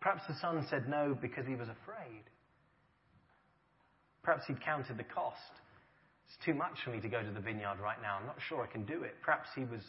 Perhaps 0.00 0.24
the 0.28 0.34
son 0.42 0.66
said 0.68 0.90
no 0.90 1.16
because 1.18 1.46
he 1.46 1.54
was 1.54 1.68
afraid. 1.68 2.24
Perhaps 4.28 4.46
he'd 4.46 4.60
counted 4.60 4.98
the 4.98 5.04
cost. 5.04 5.56
It's 6.26 6.36
too 6.44 6.52
much 6.52 6.76
for 6.84 6.90
me 6.90 7.00
to 7.00 7.08
go 7.08 7.22
to 7.22 7.30
the 7.30 7.40
vineyard 7.40 7.80
right 7.82 7.96
now. 8.02 8.18
I'm 8.20 8.26
not 8.26 8.36
sure 8.46 8.62
I 8.62 8.66
can 8.66 8.84
do 8.84 9.02
it. 9.02 9.14
Perhaps 9.22 9.48
he 9.56 9.62
was 9.62 9.80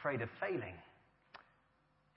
afraid 0.00 0.20
of 0.20 0.28
failing. 0.40 0.74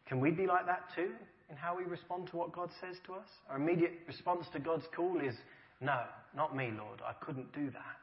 Can 0.08 0.20
we 0.20 0.32
be 0.32 0.48
like 0.48 0.66
that 0.66 0.90
too? 0.96 1.12
in 1.52 1.56
how 1.56 1.78
we 1.78 1.84
respond 1.84 2.28
to 2.32 2.38
what 2.38 2.52
God 2.52 2.72
says 2.82 2.96
to 3.06 3.14
us? 3.14 3.28
Our 3.48 3.58
immediate 3.58 4.00
response 4.08 4.48
to 4.54 4.60
God's 4.60 4.86
call 4.96 5.20
is, 5.20 5.36
No, 5.80 6.02
not 6.36 6.56
me, 6.56 6.72
Lord. 6.76 7.00
I 7.08 7.14
couldn't 7.24 7.54
do 7.54 7.70
that. 7.70 7.98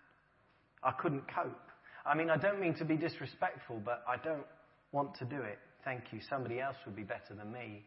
I 0.84 0.92
couldn't 0.92 1.24
cope. 1.26 1.68
I 2.06 2.14
mean, 2.14 2.30
I 2.30 2.36
don't 2.36 2.60
mean 2.60 2.74
to 2.74 2.84
be 2.84 2.96
disrespectful, 2.96 3.82
but 3.84 4.04
I 4.06 4.18
don't 4.18 4.46
want 4.92 5.16
to 5.16 5.24
do 5.24 5.42
it. 5.42 5.58
Thank 5.84 6.12
you. 6.12 6.20
Somebody 6.30 6.60
else 6.60 6.76
would 6.86 6.94
be 6.94 7.02
better 7.02 7.34
than 7.36 7.50
me. 7.50 7.82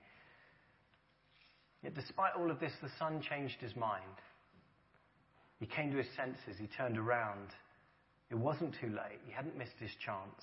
Yet, 1.81 1.95
despite 1.95 2.33
all 2.37 2.51
of 2.51 2.59
this, 2.59 2.73
the 2.81 2.89
son 2.99 3.21
changed 3.21 3.61
his 3.61 3.73
mind. 3.77 4.03
He 5.59 5.65
came 5.65 5.91
to 5.91 5.97
his 5.97 6.07
senses. 6.15 6.59
He 6.59 6.67
turned 6.67 6.97
around. 6.97 7.49
It 8.29 8.35
wasn't 8.35 8.75
too 8.79 8.89
late. 8.89 9.19
He 9.25 9.33
hadn't 9.33 9.57
missed 9.57 9.77
his 9.79 9.91
chance. 10.05 10.41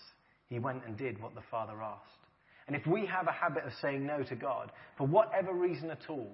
He 0.48 0.58
went 0.58 0.84
and 0.86 0.96
did 0.96 1.20
what 1.20 1.34
the 1.34 1.42
father 1.50 1.82
asked. 1.82 2.02
And 2.66 2.76
if 2.76 2.86
we 2.86 3.06
have 3.06 3.28
a 3.28 3.32
habit 3.32 3.64
of 3.64 3.72
saying 3.80 4.04
no 4.04 4.22
to 4.24 4.34
God, 4.34 4.72
for 4.98 5.06
whatever 5.06 5.52
reason 5.52 5.90
at 5.90 6.08
all, 6.08 6.30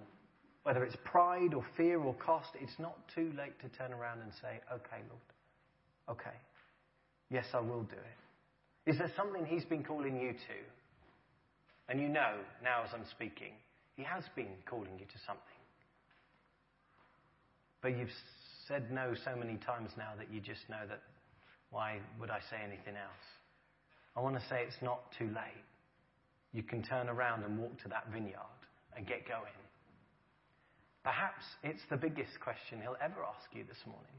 whether 0.62 0.84
it's 0.84 0.96
pride 1.04 1.54
or 1.54 1.64
fear 1.76 2.00
or 2.00 2.14
cost, 2.14 2.50
it's 2.60 2.78
not 2.78 2.96
too 3.14 3.32
late 3.36 3.58
to 3.60 3.68
turn 3.76 3.92
around 3.92 4.20
and 4.20 4.32
say, 4.40 4.60
okay, 4.72 5.02
Lord, 5.08 6.18
okay, 6.18 6.36
yes, 7.30 7.44
I 7.52 7.60
will 7.60 7.82
do 7.82 7.96
it. 7.96 8.90
Is 8.90 8.98
there 8.98 9.12
something 9.16 9.44
He's 9.44 9.64
been 9.64 9.84
calling 9.84 10.18
you 10.18 10.32
to? 10.32 10.58
And 11.88 12.00
you 12.00 12.08
know 12.08 12.36
now 12.62 12.82
as 12.84 12.90
I'm 12.94 13.04
speaking, 13.10 13.52
He 13.96 14.02
has 14.02 14.24
been 14.34 14.54
calling 14.66 14.92
you 14.98 15.04
to 15.04 15.18
something. 15.26 15.42
But 17.82 17.98
you've 17.98 18.08
said 18.72 18.90
no 18.90 19.12
so 19.22 19.36
many 19.36 19.58
times 19.58 19.90
now 19.98 20.16
that 20.16 20.32
you 20.32 20.40
just 20.40 20.64
know 20.70 20.80
that 20.88 21.02
why 21.68 21.98
would 22.18 22.30
I 22.30 22.40
say 22.48 22.56
anything 22.56 22.96
else? 22.96 23.26
I 24.16 24.20
want 24.20 24.34
to 24.34 24.40
say 24.48 24.64
it's 24.64 24.80
not 24.80 25.00
too 25.18 25.26
late 25.26 25.68
you 26.54 26.62
can 26.62 26.82
turn 26.82 27.08
around 27.08 27.44
and 27.44 27.58
walk 27.58 27.76
to 27.82 27.88
that 27.88 28.08
vineyard 28.12 28.60
and 28.96 29.06
get 29.06 29.28
going. 29.28 29.60
Perhaps 31.04 31.44
it's 31.62 31.82
the 31.90 31.96
biggest 31.96 32.40
question 32.40 32.80
he'll 32.80 33.00
ever 33.02 33.20
ask 33.24 33.44
you 33.52 33.64
this 33.64 33.80
morning. 33.84 34.16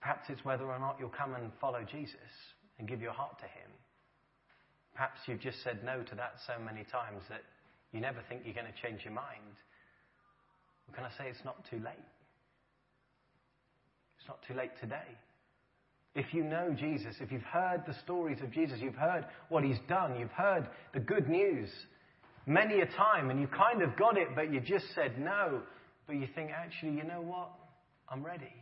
Perhaps 0.00 0.26
it's 0.30 0.44
whether 0.44 0.66
or 0.66 0.78
not 0.78 0.96
you'll 0.98 1.14
come 1.14 1.34
and 1.34 1.50
follow 1.60 1.86
Jesus 1.86 2.34
and 2.78 2.88
give 2.88 3.02
your 3.02 3.12
heart 3.12 3.38
to 3.38 3.46
him. 3.46 3.70
Perhaps 4.94 5.20
you've 5.26 5.40
just 5.42 5.62
said 5.62 5.84
no 5.84 6.02
to 6.02 6.14
that 6.16 6.34
so 6.46 6.54
many 6.58 6.82
times 6.90 7.22
that 7.28 7.42
you 7.92 8.00
never 8.00 8.18
think 8.28 8.42
you're 8.44 8.54
going 8.54 8.66
to 8.66 8.82
change 8.82 9.04
your 9.04 9.14
mind. 9.14 9.54
can 10.94 11.04
I 11.04 11.10
say 11.18 11.30
it's 11.30 11.44
not 11.44 11.62
too 11.70 11.78
late? 11.78 12.06
Not 14.30 14.38
too 14.46 14.54
late 14.54 14.70
today. 14.80 15.18
If 16.14 16.32
you 16.32 16.44
know 16.44 16.72
Jesus, 16.78 17.16
if 17.20 17.32
you've 17.32 17.42
heard 17.42 17.82
the 17.84 17.94
stories 18.04 18.38
of 18.44 18.52
Jesus, 18.52 18.78
you've 18.80 18.94
heard 18.94 19.26
what 19.48 19.64
he's 19.64 19.80
done, 19.88 20.16
you've 20.20 20.30
heard 20.30 20.68
the 20.94 21.00
good 21.00 21.28
news 21.28 21.68
many 22.46 22.80
a 22.80 22.86
time, 22.86 23.30
and 23.30 23.40
you 23.40 23.48
kind 23.48 23.82
of 23.82 23.96
got 23.96 24.16
it, 24.16 24.28
but 24.36 24.52
you 24.52 24.60
just 24.60 24.84
said 24.94 25.18
no. 25.18 25.62
But 26.06 26.14
you 26.14 26.28
think, 26.32 26.52
actually, 26.52 26.92
you 26.92 27.02
know 27.02 27.20
what? 27.20 27.50
I'm 28.08 28.24
ready. 28.24 28.52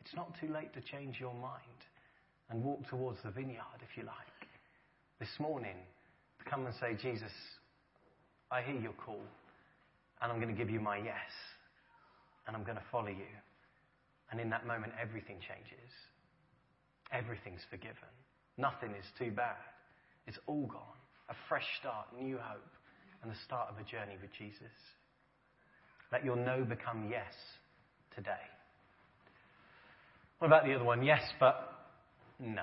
It's 0.00 0.14
not 0.14 0.30
too 0.38 0.52
late 0.52 0.74
to 0.74 0.82
change 0.82 1.16
your 1.18 1.32
mind 1.32 1.80
and 2.50 2.62
walk 2.62 2.86
towards 2.90 3.18
the 3.24 3.30
vineyard, 3.30 3.80
if 3.80 3.96
you 3.96 4.02
like. 4.02 4.48
This 5.20 5.40
morning, 5.40 5.76
to 6.38 6.50
come 6.50 6.66
and 6.66 6.74
say, 6.74 6.98
Jesus, 7.00 7.32
I 8.50 8.60
hear 8.60 8.78
your 8.78 8.92
call, 8.92 9.22
and 10.20 10.30
I'm 10.30 10.38
going 10.38 10.54
to 10.54 10.58
give 10.58 10.70
you 10.70 10.80
my 10.80 10.98
yes, 10.98 11.32
and 12.46 12.54
I'm 12.54 12.62
going 12.62 12.76
to 12.76 12.84
follow 12.92 13.08
you. 13.08 13.32
And 14.30 14.40
in 14.40 14.50
that 14.50 14.66
moment, 14.66 14.92
everything 15.00 15.36
changes. 15.40 15.90
Everything's 17.12 17.62
forgiven. 17.70 18.10
Nothing 18.56 18.90
is 18.90 19.04
too 19.18 19.30
bad. 19.30 19.56
It's 20.26 20.38
all 20.46 20.66
gone. 20.66 20.98
A 21.28 21.34
fresh 21.48 21.66
start, 21.80 22.06
new 22.18 22.38
hope, 22.38 22.72
and 23.22 23.30
the 23.30 23.36
start 23.44 23.68
of 23.70 23.78
a 23.78 23.84
journey 23.84 24.16
with 24.20 24.30
Jesus. 24.36 24.74
Let 26.12 26.24
your 26.24 26.36
no 26.36 26.64
become 26.64 27.08
yes 27.10 27.32
today. 28.14 28.30
What 30.38 30.48
about 30.48 30.64
the 30.64 30.74
other 30.74 30.84
one? 30.84 31.02
Yes, 31.02 31.22
but 31.40 31.72
no. 32.38 32.62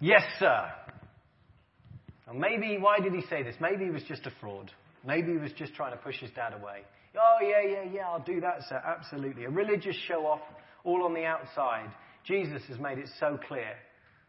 Yes, 0.00 0.22
sir. 0.38 0.70
Well, 2.26 2.36
maybe, 2.36 2.78
why 2.78 2.98
did 3.00 3.12
he 3.12 3.22
say 3.28 3.42
this? 3.42 3.56
Maybe 3.60 3.84
he 3.84 3.90
was 3.90 4.02
just 4.04 4.26
a 4.26 4.32
fraud. 4.40 4.70
Maybe 5.06 5.32
he 5.32 5.38
was 5.38 5.52
just 5.52 5.74
trying 5.74 5.92
to 5.92 5.98
push 5.98 6.18
his 6.20 6.30
dad 6.32 6.52
away. 6.52 6.82
Oh, 7.20 7.38
yeah, 7.42 7.62
yeah, 7.62 7.90
yeah, 7.92 8.08
I'll 8.08 8.20
do 8.20 8.40
that, 8.40 8.62
sir. 8.68 8.82
Absolutely. 8.84 9.44
A 9.44 9.50
religious 9.50 9.96
show 10.06 10.26
off, 10.26 10.40
all 10.84 11.04
on 11.04 11.14
the 11.14 11.24
outside. 11.24 11.90
Jesus 12.24 12.62
has 12.68 12.78
made 12.78 12.98
it 12.98 13.08
so 13.18 13.38
clear 13.48 13.74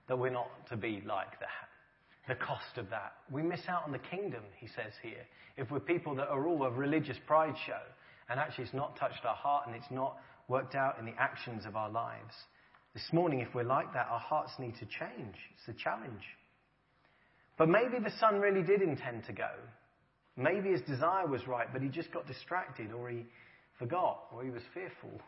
that 0.08 0.18
we're 0.18 0.30
not 0.32 0.50
to 0.70 0.78
be 0.78 1.04
like 1.06 1.40
that. 1.40 1.68
The 2.28 2.36
cost 2.36 2.78
of 2.78 2.90
that. 2.90 3.14
We 3.32 3.42
miss 3.42 3.62
out 3.68 3.84
on 3.86 3.92
the 3.92 4.00
kingdom, 4.00 4.44
he 4.58 4.68
says 4.68 4.94
here, 5.02 5.26
if 5.58 5.72
we're 5.72 5.80
people 5.80 6.16
that 6.16 6.28
are 6.28 6.48
all 6.48 6.64
a 6.64 6.72
religious 6.72 7.18
pride 7.26 7.56
show 7.66 7.82
and 8.30 8.40
actually 8.40 8.66
it's 8.66 8.74
not 8.74 8.98
touched 8.98 9.26
our 9.26 9.36
heart 9.36 9.68
and 9.68 9.76
it's 9.76 9.92
not 9.92 10.18
worked 10.48 10.76
out 10.76 10.98
in 11.00 11.06
the 11.06 11.14
actions 11.20 11.66
of 11.66 11.76
our 11.76 11.90
lives. 11.90 12.34
This 12.94 13.08
morning, 13.12 13.40
if 13.40 13.54
we're 13.54 13.64
like 13.64 13.94
that, 13.94 14.08
our 14.10 14.20
hearts 14.20 14.52
need 14.60 14.74
to 14.76 14.86
change. 14.86 15.36
It's 15.56 15.68
a 15.68 15.74
challenge. 15.74 16.24
But 17.58 17.70
maybe 17.70 18.04
the 18.04 18.12
son 18.20 18.40
really 18.40 18.64
did 18.64 18.82
intend 18.82 19.26
to 19.26 19.34
go. 19.34 19.50
Maybe 20.40 20.70
his 20.70 20.82
desire 20.82 21.28
was 21.28 21.46
right, 21.48 21.68
but 21.72 21.82
he 21.82 21.90
just 21.90 22.12
got 22.12 22.26
distracted 22.26 22.92
or 22.92 23.10
he 23.10 23.26
forgot 23.78 24.24
or 24.34 24.44
he 24.44 24.50
was 24.50 24.64
fearful 24.74 25.22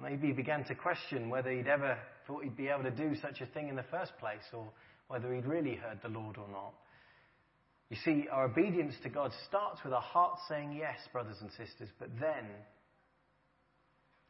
Maybe 0.00 0.28
he 0.28 0.32
began 0.32 0.64
to 0.64 0.74
question 0.74 1.28
whether 1.28 1.50
he'd 1.50 1.66
ever 1.66 1.98
thought 2.26 2.44
he'd 2.44 2.56
be 2.56 2.68
able 2.68 2.84
to 2.84 2.90
do 2.90 3.14
such 3.20 3.40
a 3.40 3.46
thing 3.46 3.68
in 3.68 3.76
the 3.76 3.84
first 3.90 4.12
place 4.18 4.44
or 4.52 4.68
whether 5.08 5.34
he'd 5.34 5.46
really 5.46 5.74
heard 5.74 5.98
the 6.02 6.08
Lord 6.08 6.36
or 6.38 6.48
not. 6.48 6.72
You 7.90 7.96
see, 8.04 8.28
our 8.30 8.44
obedience 8.44 8.94
to 9.02 9.08
God 9.08 9.32
starts 9.48 9.82
with 9.82 9.92
our 9.92 10.00
heart 10.00 10.38
saying 10.48 10.76
yes, 10.78 10.96
brothers 11.12 11.36
and 11.40 11.50
sisters, 11.50 11.88
but 11.98 12.08
then 12.20 12.46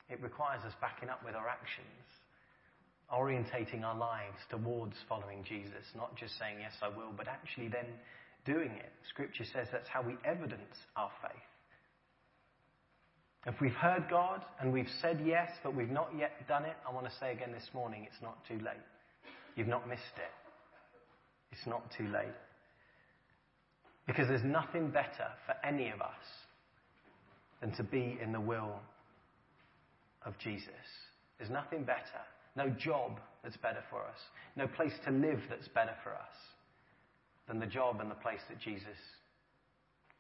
it 0.09 0.21
requires 0.23 0.63
us 0.65 0.73
backing 0.81 1.11
up 1.11 1.23
with 1.25 1.35
our 1.35 1.47
actions, 1.47 2.09
orientating 3.13 3.85
our 3.85 3.97
lives 3.97 4.39
towards 4.49 4.97
following 5.09 5.45
Jesus, 5.45 5.85
not 5.95 6.17
just 6.17 6.39
saying, 6.39 6.57
yes, 6.61 6.73
I 6.83 6.89
will, 6.89 7.13
but 7.15 7.29
actually 7.29 7.69
then 7.69 7.87
doing 8.45 8.71
it. 8.71 8.93
Scripture 9.09 9.45
says 9.45 9.69
that's 9.73 9.89
how 9.89 10.03
we 10.03 10.17
evidence 10.25 10.77
our 10.97 11.11
faith. 11.23 11.41
If 13.47 13.61
we've 13.61 13.73
heard 13.73 14.05
God 14.11 14.45
and 14.61 14.73
we've 14.73 14.91
said 15.01 15.21
yes, 15.25 15.51
but 15.63 15.75
we've 15.75 15.91
not 15.91 16.11
yet 16.17 16.47
done 16.47 16.65
it, 16.65 16.77
I 16.87 16.93
want 16.93 17.07
to 17.07 17.13
say 17.19 17.33
again 17.33 17.53
this 17.53 17.69
morning, 17.73 18.07
it's 18.07 18.23
not 18.23 18.37
too 18.47 18.57
late. 18.57 18.85
You've 19.57 19.67
not 19.67 19.89
missed 19.89 20.03
it. 20.17 20.31
It's 21.53 21.67
not 21.67 21.83
too 21.97 22.07
late. 22.09 22.37
Because 24.07 24.29
there's 24.29 24.45
nothing 24.45 24.91
better 24.91 25.29
for 25.47 25.55
any 25.67 25.91
of 25.91 26.01
us 26.01 26.09
than 27.61 27.73
to 27.73 27.83
be 27.83 28.19
in 28.23 28.33
the 28.33 28.41
will 28.41 28.81
of 30.27 30.39
Jesus. 30.39 30.69
There's 31.39 31.51
nothing 31.51 31.85
better. 31.85 32.21
No 32.57 32.69
job 32.71 33.21
that's 33.43 33.57
better 33.57 33.83
for 33.89 34.03
us. 34.03 34.19
No 34.57 34.67
place 34.67 34.93
to 35.07 35.11
live 35.11 35.41
that's 35.49 35.69
better 35.69 35.95
for 36.03 36.13
us 36.13 36.37
than 37.51 37.59
the 37.59 37.67
job 37.67 38.01
and 38.01 38.09
the 38.09 38.15
place 38.15 38.39
that 38.49 38.61
Jesus 38.61 38.97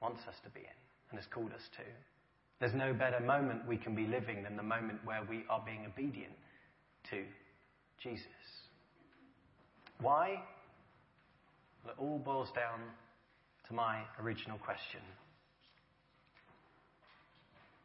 wants 0.02 0.20
us 0.26 0.34
to 0.42 0.50
be 0.50 0.60
in 0.60 0.78
and 1.10 1.18
has 1.18 1.28
called 1.32 1.52
us 1.52 1.62
to. 1.76 1.84
There's 2.58 2.74
no 2.74 2.92
better 2.92 3.20
moment 3.20 3.68
we 3.68 3.76
can 3.76 3.94
be 3.94 4.04
living 4.04 4.42
than 4.42 4.56
the 4.56 4.64
moment 4.64 4.98
where 5.04 5.22
we 5.30 5.44
are 5.48 5.62
being 5.64 5.86
obedient 5.86 6.32
to 7.10 7.22
Jesus. 8.02 8.26
Why? 10.00 10.42
Well, 11.84 11.94
it 11.96 12.02
all 12.02 12.18
boils 12.18 12.48
down 12.56 12.80
to 13.68 13.74
my 13.74 14.02
original 14.20 14.58
question 14.58 15.00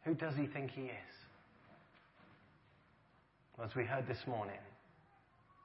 Who 0.04 0.14
does 0.14 0.34
he 0.34 0.48
think 0.48 0.72
he 0.72 0.82
is? 0.86 1.14
As 3.62 3.74
we 3.76 3.84
heard 3.84 4.08
this 4.08 4.26
morning, 4.26 4.58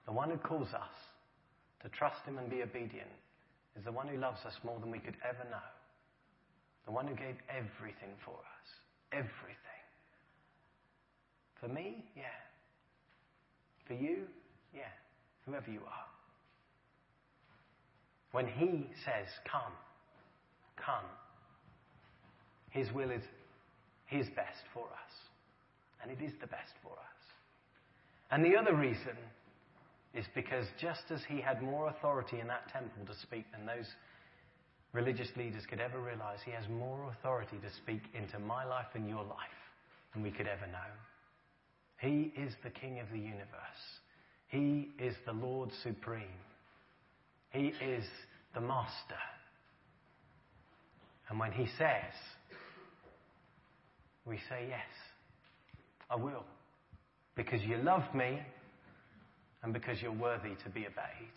the 0.06 0.14
one 0.14 0.30
who 0.30 0.38
calls 0.38 0.68
us 0.68 0.94
to 1.82 1.90
trust 1.90 2.24
him 2.26 2.38
and 2.38 2.48
be 2.48 2.62
obedient 2.62 3.10
is 3.78 3.86
the 3.86 3.92
one 3.92 4.08
who 4.08 4.18
loves 4.18 4.40
us 4.46 4.54
more 4.64 4.80
than 4.80 4.92
we 4.92 5.00
could 5.00 5.16
ever 5.28 5.50
know. 5.50 5.70
The 6.86 6.92
one 6.92 7.08
who 7.08 7.16
gave 7.16 7.36
everything 7.50 8.16
for 8.26 8.34
us. 8.34 8.68
Everything. 9.12 9.82
For 11.60 11.68
me, 11.68 12.04
yeah. 12.16 12.24
For 13.88 13.94
you, 13.94 14.24
yeah. 14.74 14.92
Whoever 15.46 15.70
you 15.70 15.82
are. 15.82 16.08
When 18.32 18.48
He 18.48 18.88
says, 19.06 19.28
Come, 19.50 19.74
come, 20.78 21.06
His 22.70 22.92
will 22.94 23.12
is 23.12 23.24
His 24.06 24.28
best 24.30 24.64
for 24.74 24.86
us. 24.86 25.14
And 26.02 26.12
it 26.12 26.24
is 26.24 26.32
the 26.42 26.48
best 26.48 26.74
for 26.82 26.92
us. 26.94 27.22
And 28.32 28.44
the 28.44 28.58
other 28.58 28.74
reason 28.76 29.18
is 30.14 30.26
because 30.36 30.66
just 30.80 31.04
as 31.10 31.22
He 31.28 31.40
had 31.40 31.62
more 31.62 31.90
authority 31.90 32.40
in 32.40 32.48
that 32.48 32.70
temple 32.72 33.06
to 33.06 33.14
speak 33.22 33.46
than 33.52 33.66
those 33.66 33.88
religious 34.94 35.30
leaders 35.38 35.64
could 35.70 35.80
ever 35.80 36.00
realize, 36.00 36.40
He 36.46 36.52
has 36.52 36.68
more 36.70 37.12
authority 37.12 37.58
to 37.62 37.70
speak 37.78 38.02
into 38.14 38.40
my 38.40 38.66
life 38.66 38.88
and 38.94 39.08
your 39.08 39.24
life 39.24 39.62
than 40.14 40.24
we 40.24 40.32
could 40.32 40.48
ever 40.48 40.68
know. 40.68 40.92
He 41.98 42.34
is 42.36 42.54
the 42.64 42.70
King 42.70 43.00
of 43.00 43.08
the 43.12 43.20
universe. 43.20 43.46
He 44.48 44.90
is 45.00 45.16
the 45.26 45.34
Lord 45.34 45.70
supreme. 45.84 46.24
He 47.52 47.74
is 47.82 48.04
the 48.54 48.62
Master. 48.62 49.22
And 51.30 51.40
when 51.40 51.52
He 51.54 51.68
says, 51.78 52.14
we 54.26 54.38
say, 54.50 54.66
Yes, 54.68 54.80
I 56.10 56.16
will. 56.16 56.44
Because 57.36 57.62
you 57.62 57.78
love 57.78 58.04
me 58.14 58.40
and 59.64 59.74
because 59.74 60.02
you're 60.02 60.12
worthy 60.12 60.56
to 60.64 60.70
be 60.70 60.82
obeyed. 60.82 61.36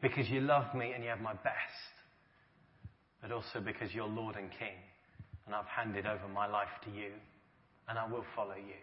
Because 0.00 0.28
you 0.28 0.40
love 0.40 0.74
me 0.74 0.92
and 0.94 1.02
you 1.02 1.10
have 1.10 1.20
my 1.20 1.34
best. 1.34 1.94
But 3.20 3.32
also 3.32 3.60
because 3.60 3.92
you're 3.92 4.06
Lord 4.06 4.36
and 4.36 4.50
King. 4.50 4.78
And 5.46 5.54
I've 5.54 5.66
handed 5.66 6.06
over 6.06 6.28
my 6.32 6.46
life 6.46 6.68
to 6.84 6.90
you. 6.90 7.10
And 7.88 7.98
I 7.98 8.06
will 8.06 8.24
follow 8.36 8.54
you. 8.54 8.78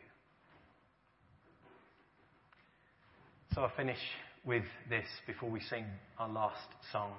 So 3.53 3.63
I 3.63 3.71
finish 3.77 3.99
with 4.45 4.65
this 4.89 5.05
before 5.25 5.49
we 5.49 5.61
sing 5.61 5.85
our 6.19 6.27
last 6.27 6.67
song. 6.91 7.13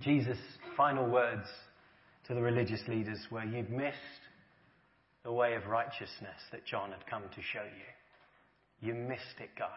Jesus' 0.00 0.38
final 0.76 1.08
words 1.08 1.46
to 2.26 2.34
the 2.34 2.42
religious 2.42 2.80
leaders 2.88 3.20
were, 3.30 3.44
You've 3.44 3.70
missed 3.70 3.96
the 5.24 5.32
way 5.32 5.54
of 5.54 5.66
righteousness 5.66 6.40
that 6.50 6.64
John 6.66 6.90
had 6.90 7.06
come 7.08 7.22
to 7.22 7.42
show 7.52 7.62
you. 7.62 7.95
You 8.80 8.94
missed 8.94 9.40
it, 9.40 9.50
guys. 9.58 9.70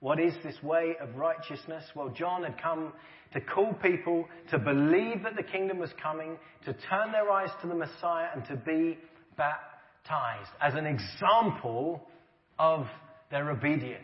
What 0.00 0.18
is 0.18 0.34
this 0.42 0.60
way 0.62 0.96
of 1.00 1.14
righteousness? 1.14 1.84
Well, 1.94 2.08
John 2.08 2.42
had 2.42 2.60
come 2.60 2.92
to 3.32 3.40
call 3.40 3.72
people 3.74 4.26
to 4.50 4.58
believe 4.58 5.22
that 5.22 5.36
the 5.36 5.44
kingdom 5.44 5.78
was 5.78 5.90
coming, 6.02 6.36
to 6.64 6.72
turn 6.72 7.12
their 7.12 7.30
eyes 7.30 7.50
to 7.62 7.68
the 7.68 7.74
Messiah, 7.74 8.28
and 8.34 8.44
to 8.46 8.56
be 8.56 8.98
baptized 9.36 10.50
as 10.60 10.74
an 10.74 10.86
example 10.86 12.02
of 12.58 12.86
their 13.30 13.50
obedience 13.50 14.02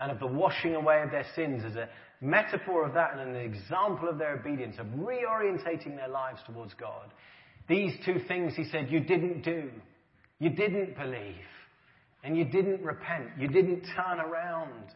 and 0.00 0.10
of 0.10 0.18
the 0.18 0.26
washing 0.26 0.74
away 0.74 1.02
of 1.02 1.10
their 1.10 1.26
sins 1.34 1.62
as 1.64 1.76
a 1.76 1.88
metaphor 2.20 2.86
of 2.86 2.94
that 2.94 3.12
and 3.18 3.20
an 3.20 3.36
example 3.36 4.08
of 4.08 4.18
their 4.18 4.34
obedience, 4.34 4.76
of 4.78 4.86
reorientating 4.86 5.94
their 5.96 6.08
lives 6.08 6.40
towards 6.46 6.74
God. 6.74 7.12
These 7.68 7.92
two 8.04 8.20
things, 8.26 8.54
he 8.56 8.64
said, 8.64 8.90
you 8.90 9.00
didn't 9.00 9.42
do. 9.42 9.70
You 10.38 10.50
didn't 10.50 10.96
believe. 10.96 11.34
And 12.26 12.36
you 12.36 12.44
didn't 12.44 12.82
repent. 12.82 13.28
You 13.38 13.46
didn't 13.46 13.82
turn 13.94 14.18
around. 14.18 14.92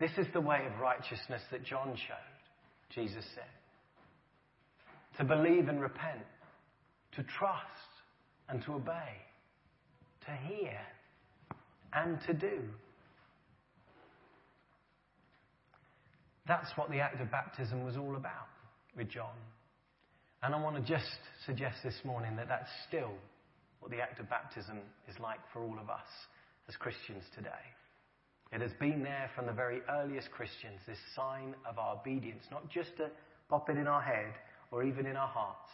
This 0.00 0.10
is 0.18 0.26
the 0.32 0.40
way 0.40 0.66
of 0.66 0.80
righteousness 0.80 1.40
that 1.52 1.62
John 1.62 1.94
showed, 1.94 2.92
Jesus 2.92 3.24
said. 3.36 3.44
To 5.18 5.24
believe 5.24 5.68
and 5.68 5.80
repent, 5.80 6.24
to 7.14 7.22
trust 7.22 7.62
and 8.48 8.64
to 8.64 8.72
obey, 8.74 9.14
to 10.26 10.32
hear 10.48 10.76
and 11.92 12.18
to 12.26 12.34
do. 12.34 12.58
That's 16.48 16.68
what 16.74 16.90
the 16.90 16.98
act 16.98 17.20
of 17.20 17.30
baptism 17.30 17.84
was 17.84 17.96
all 17.96 18.16
about 18.16 18.48
with 18.96 19.08
John. 19.08 19.36
And 20.42 20.52
I 20.52 20.60
want 20.60 20.74
to 20.74 20.82
just 20.82 21.06
suggest 21.46 21.76
this 21.84 22.00
morning 22.04 22.34
that 22.36 22.48
that's 22.48 22.70
still 22.88 23.12
what 23.80 23.90
the 23.90 24.00
act 24.00 24.20
of 24.20 24.28
baptism 24.28 24.78
is 25.08 25.18
like 25.20 25.40
for 25.52 25.62
all 25.62 25.78
of 25.78 25.90
us 25.90 26.06
as 26.68 26.76
Christians 26.76 27.24
today. 27.34 27.64
It 28.52 28.60
has 28.60 28.72
been 28.80 29.02
there 29.02 29.30
from 29.34 29.46
the 29.46 29.52
very 29.52 29.80
earliest 29.90 30.30
Christians, 30.30 30.80
this 30.86 30.98
sign 31.14 31.54
of 31.68 31.78
our 31.78 31.96
obedience, 31.96 32.44
not 32.50 32.68
just 32.70 32.96
to 32.96 33.10
pop 33.48 33.68
it 33.68 33.76
in 33.76 33.86
our 33.86 34.00
head 34.00 34.32
or 34.70 34.82
even 34.82 35.06
in 35.06 35.16
our 35.16 35.28
hearts, 35.28 35.70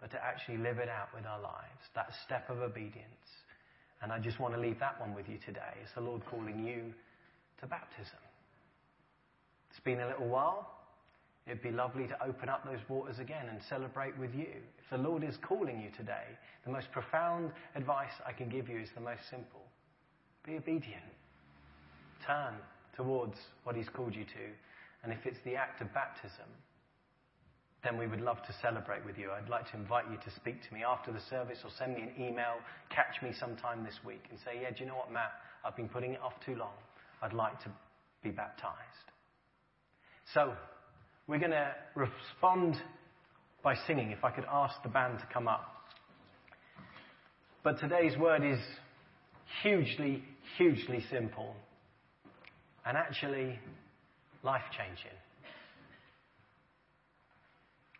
but 0.00 0.10
to 0.10 0.24
actually 0.24 0.58
live 0.58 0.78
it 0.78 0.88
out 0.88 1.08
with 1.14 1.26
our 1.26 1.40
lives, 1.40 1.82
that 1.94 2.12
step 2.24 2.48
of 2.50 2.58
obedience. 2.58 3.26
And 4.02 4.12
I 4.12 4.18
just 4.18 4.38
want 4.38 4.54
to 4.54 4.60
leave 4.60 4.78
that 4.78 5.00
one 5.00 5.14
with 5.14 5.28
you 5.28 5.38
today. 5.44 5.74
Is 5.82 5.90
the 5.94 6.02
Lord 6.02 6.22
calling 6.30 6.64
you 6.64 6.92
to 7.60 7.66
baptism? 7.66 8.18
It's 9.70 9.80
been 9.80 10.00
a 10.00 10.06
little 10.06 10.28
while. 10.28 10.75
It'd 11.46 11.62
be 11.62 11.70
lovely 11.70 12.08
to 12.08 12.24
open 12.24 12.48
up 12.48 12.64
those 12.64 12.80
waters 12.88 13.18
again 13.20 13.46
and 13.48 13.60
celebrate 13.68 14.18
with 14.18 14.34
you. 14.34 14.48
If 14.78 14.90
the 14.90 14.98
Lord 14.98 15.22
is 15.22 15.36
calling 15.46 15.80
you 15.80 15.90
today, 15.96 16.26
the 16.64 16.72
most 16.72 16.90
profound 16.92 17.52
advice 17.76 18.12
I 18.26 18.32
can 18.32 18.48
give 18.48 18.68
you 18.68 18.78
is 18.80 18.88
the 18.94 19.00
most 19.00 19.22
simple. 19.30 19.62
Be 20.44 20.56
obedient. 20.56 21.04
Turn 22.26 22.54
towards 22.96 23.36
what 23.62 23.76
He's 23.76 23.88
called 23.88 24.14
you 24.14 24.24
to. 24.24 24.46
And 25.04 25.12
if 25.12 25.24
it's 25.24 25.38
the 25.44 25.54
act 25.54 25.80
of 25.82 25.94
baptism, 25.94 26.50
then 27.84 27.96
we 27.96 28.08
would 28.08 28.20
love 28.20 28.42
to 28.42 28.54
celebrate 28.60 29.04
with 29.04 29.16
you. 29.16 29.30
I'd 29.30 29.48
like 29.48 29.70
to 29.70 29.76
invite 29.76 30.10
you 30.10 30.16
to 30.16 30.30
speak 30.34 30.66
to 30.66 30.74
me 30.74 30.82
after 30.82 31.12
the 31.12 31.20
service 31.30 31.58
or 31.62 31.70
send 31.78 31.94
me 31.94 32.02
an 32.02 32.12
email, 32.18 32.58
catch 32.90 33.22
me 33.22 33.32
sometime 33.38 33.84
this 33.84 33.94
week 34.04 34.24
and 34.30 34.38
say, 34.44 34.58
yeah, 34.62 34.70
do 34.70 34.82
you 34.82 34.86
know 34.86 34.96
what, 34.96 35.12
Matt? 35.12 35.30
I've 35.64 35.76
been 35.76 35.88
putting 35.88 36.14
it 36.14 36.20
off 36.20 36.32
too 36.44 36.56
long. 36.56 36.74
I'd 37.22 37.32
like 37.32 37.62
to 37.62 37.70
be 38.24 38.30
baptized. 38.30 38.74
So, 40.34 40.54
we're 41.28 41.38
going 41.38 41.50
to 41.50 41.74
respond 41.94 42.76
by 43.62 43.74
singing. 43.86 44.12
If 44.12 44.24
I 44.24 44.30
could 44.30 44.44
ask 44.50 44.74
the 44.82 44.88
band 44.88 45.18
to 45.18 45.26
come 45.32 45.48
up. 45.48 45.72
But 47.64 47.80
today's 47.80 48.16
word 48.16 48.44
is 48.44 48.60
hugely, 49.62 50.22
hugely 50.56 51.04
simple 51.10 51.56
and 52.84 52.96
actually 52.96 53.58
life 54.44 54.62
changing. 54.70 55.16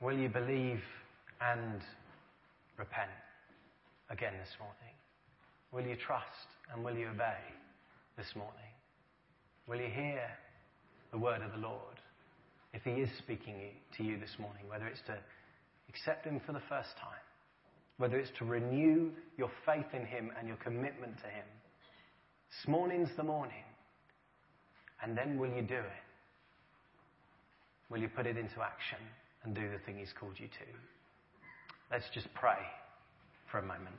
Will 0.00 0.16
you 0.16 0.28
believe 0.28 0.80
and 1.40 1.80
repent 2.76 3.10
again 4.10 4.34
this 4.38 4.54
morning? 4.60 4.94
Will 5.72 5.82
you 5.82 5.96
trust 5.96 6.26
and 6.72 6.84
will 6.84 6.94
you 6.94 7.08
obey 7.08 7.38
this 8.16 8.26
morning? 8.36 8.52
Will 9.66 9.78
you 9.78 9.90
hear 9.92 10.22
the 11.10 11.18
word 11.18 11.42
of 11.42 11.50
the 11.50 11.58
Lord? 11.58 11.95
If 12.76 12.82
He 12.84 13.00
is 13.00 13.08
speaking 13.16 13.54
to 13.96 14.04
you 14.04 14.18
this 14.18 14.36
morning, 14.38 14.64
whether 14.68 14.86
it's 14.86 15.00
to 15.06 15.16
accept 15.88 16.26
Him 16.26 16.42
for 16.44 16.52
the 16.52 16.60
first 16.68 16.90
time, 17.00 17.24
whether 17.96 18.18
it's 18.18 18.30
to 18.38 18.44
renew 18.44 19.12
your 19.38 19.50
faith 19.64 19.86
in 19.94 20.04
Him 20.04 20.30
and 20.38 20.46
your 20.46 20.58
commitment 20.58 21.16
to 21.16 21.26
Him. 21.26 21.46
This 22.50 22.68
morning's 22.68 23.08
the 23.16 23.22
morning. 23.22 23.64
And 25.02 25.16
then 25.16 25.38
will 25.38 25.48
you 25.48 25.62
do 25.62 25.76
it? 25.76 26.04
Will 27.88 27.98
you 27.98 28.08
put 28.08 28.26
it 28.26 28.36
into 28.36 28.60
action 28.60 28.98
and 29.42 29.54
do 29.54 29.70
the 29.70 29.78
thing 29.86 29.96
He's 29.98 30.12
called 30.20 30.34
you 30.36 30.48
to? 30.48 30.68
Let's 31.90 32.10
just 32.12 32.28
pray 32.34 32.60
for 33.50 33.56
a 33.58 33.62
moment. 33.62 33.96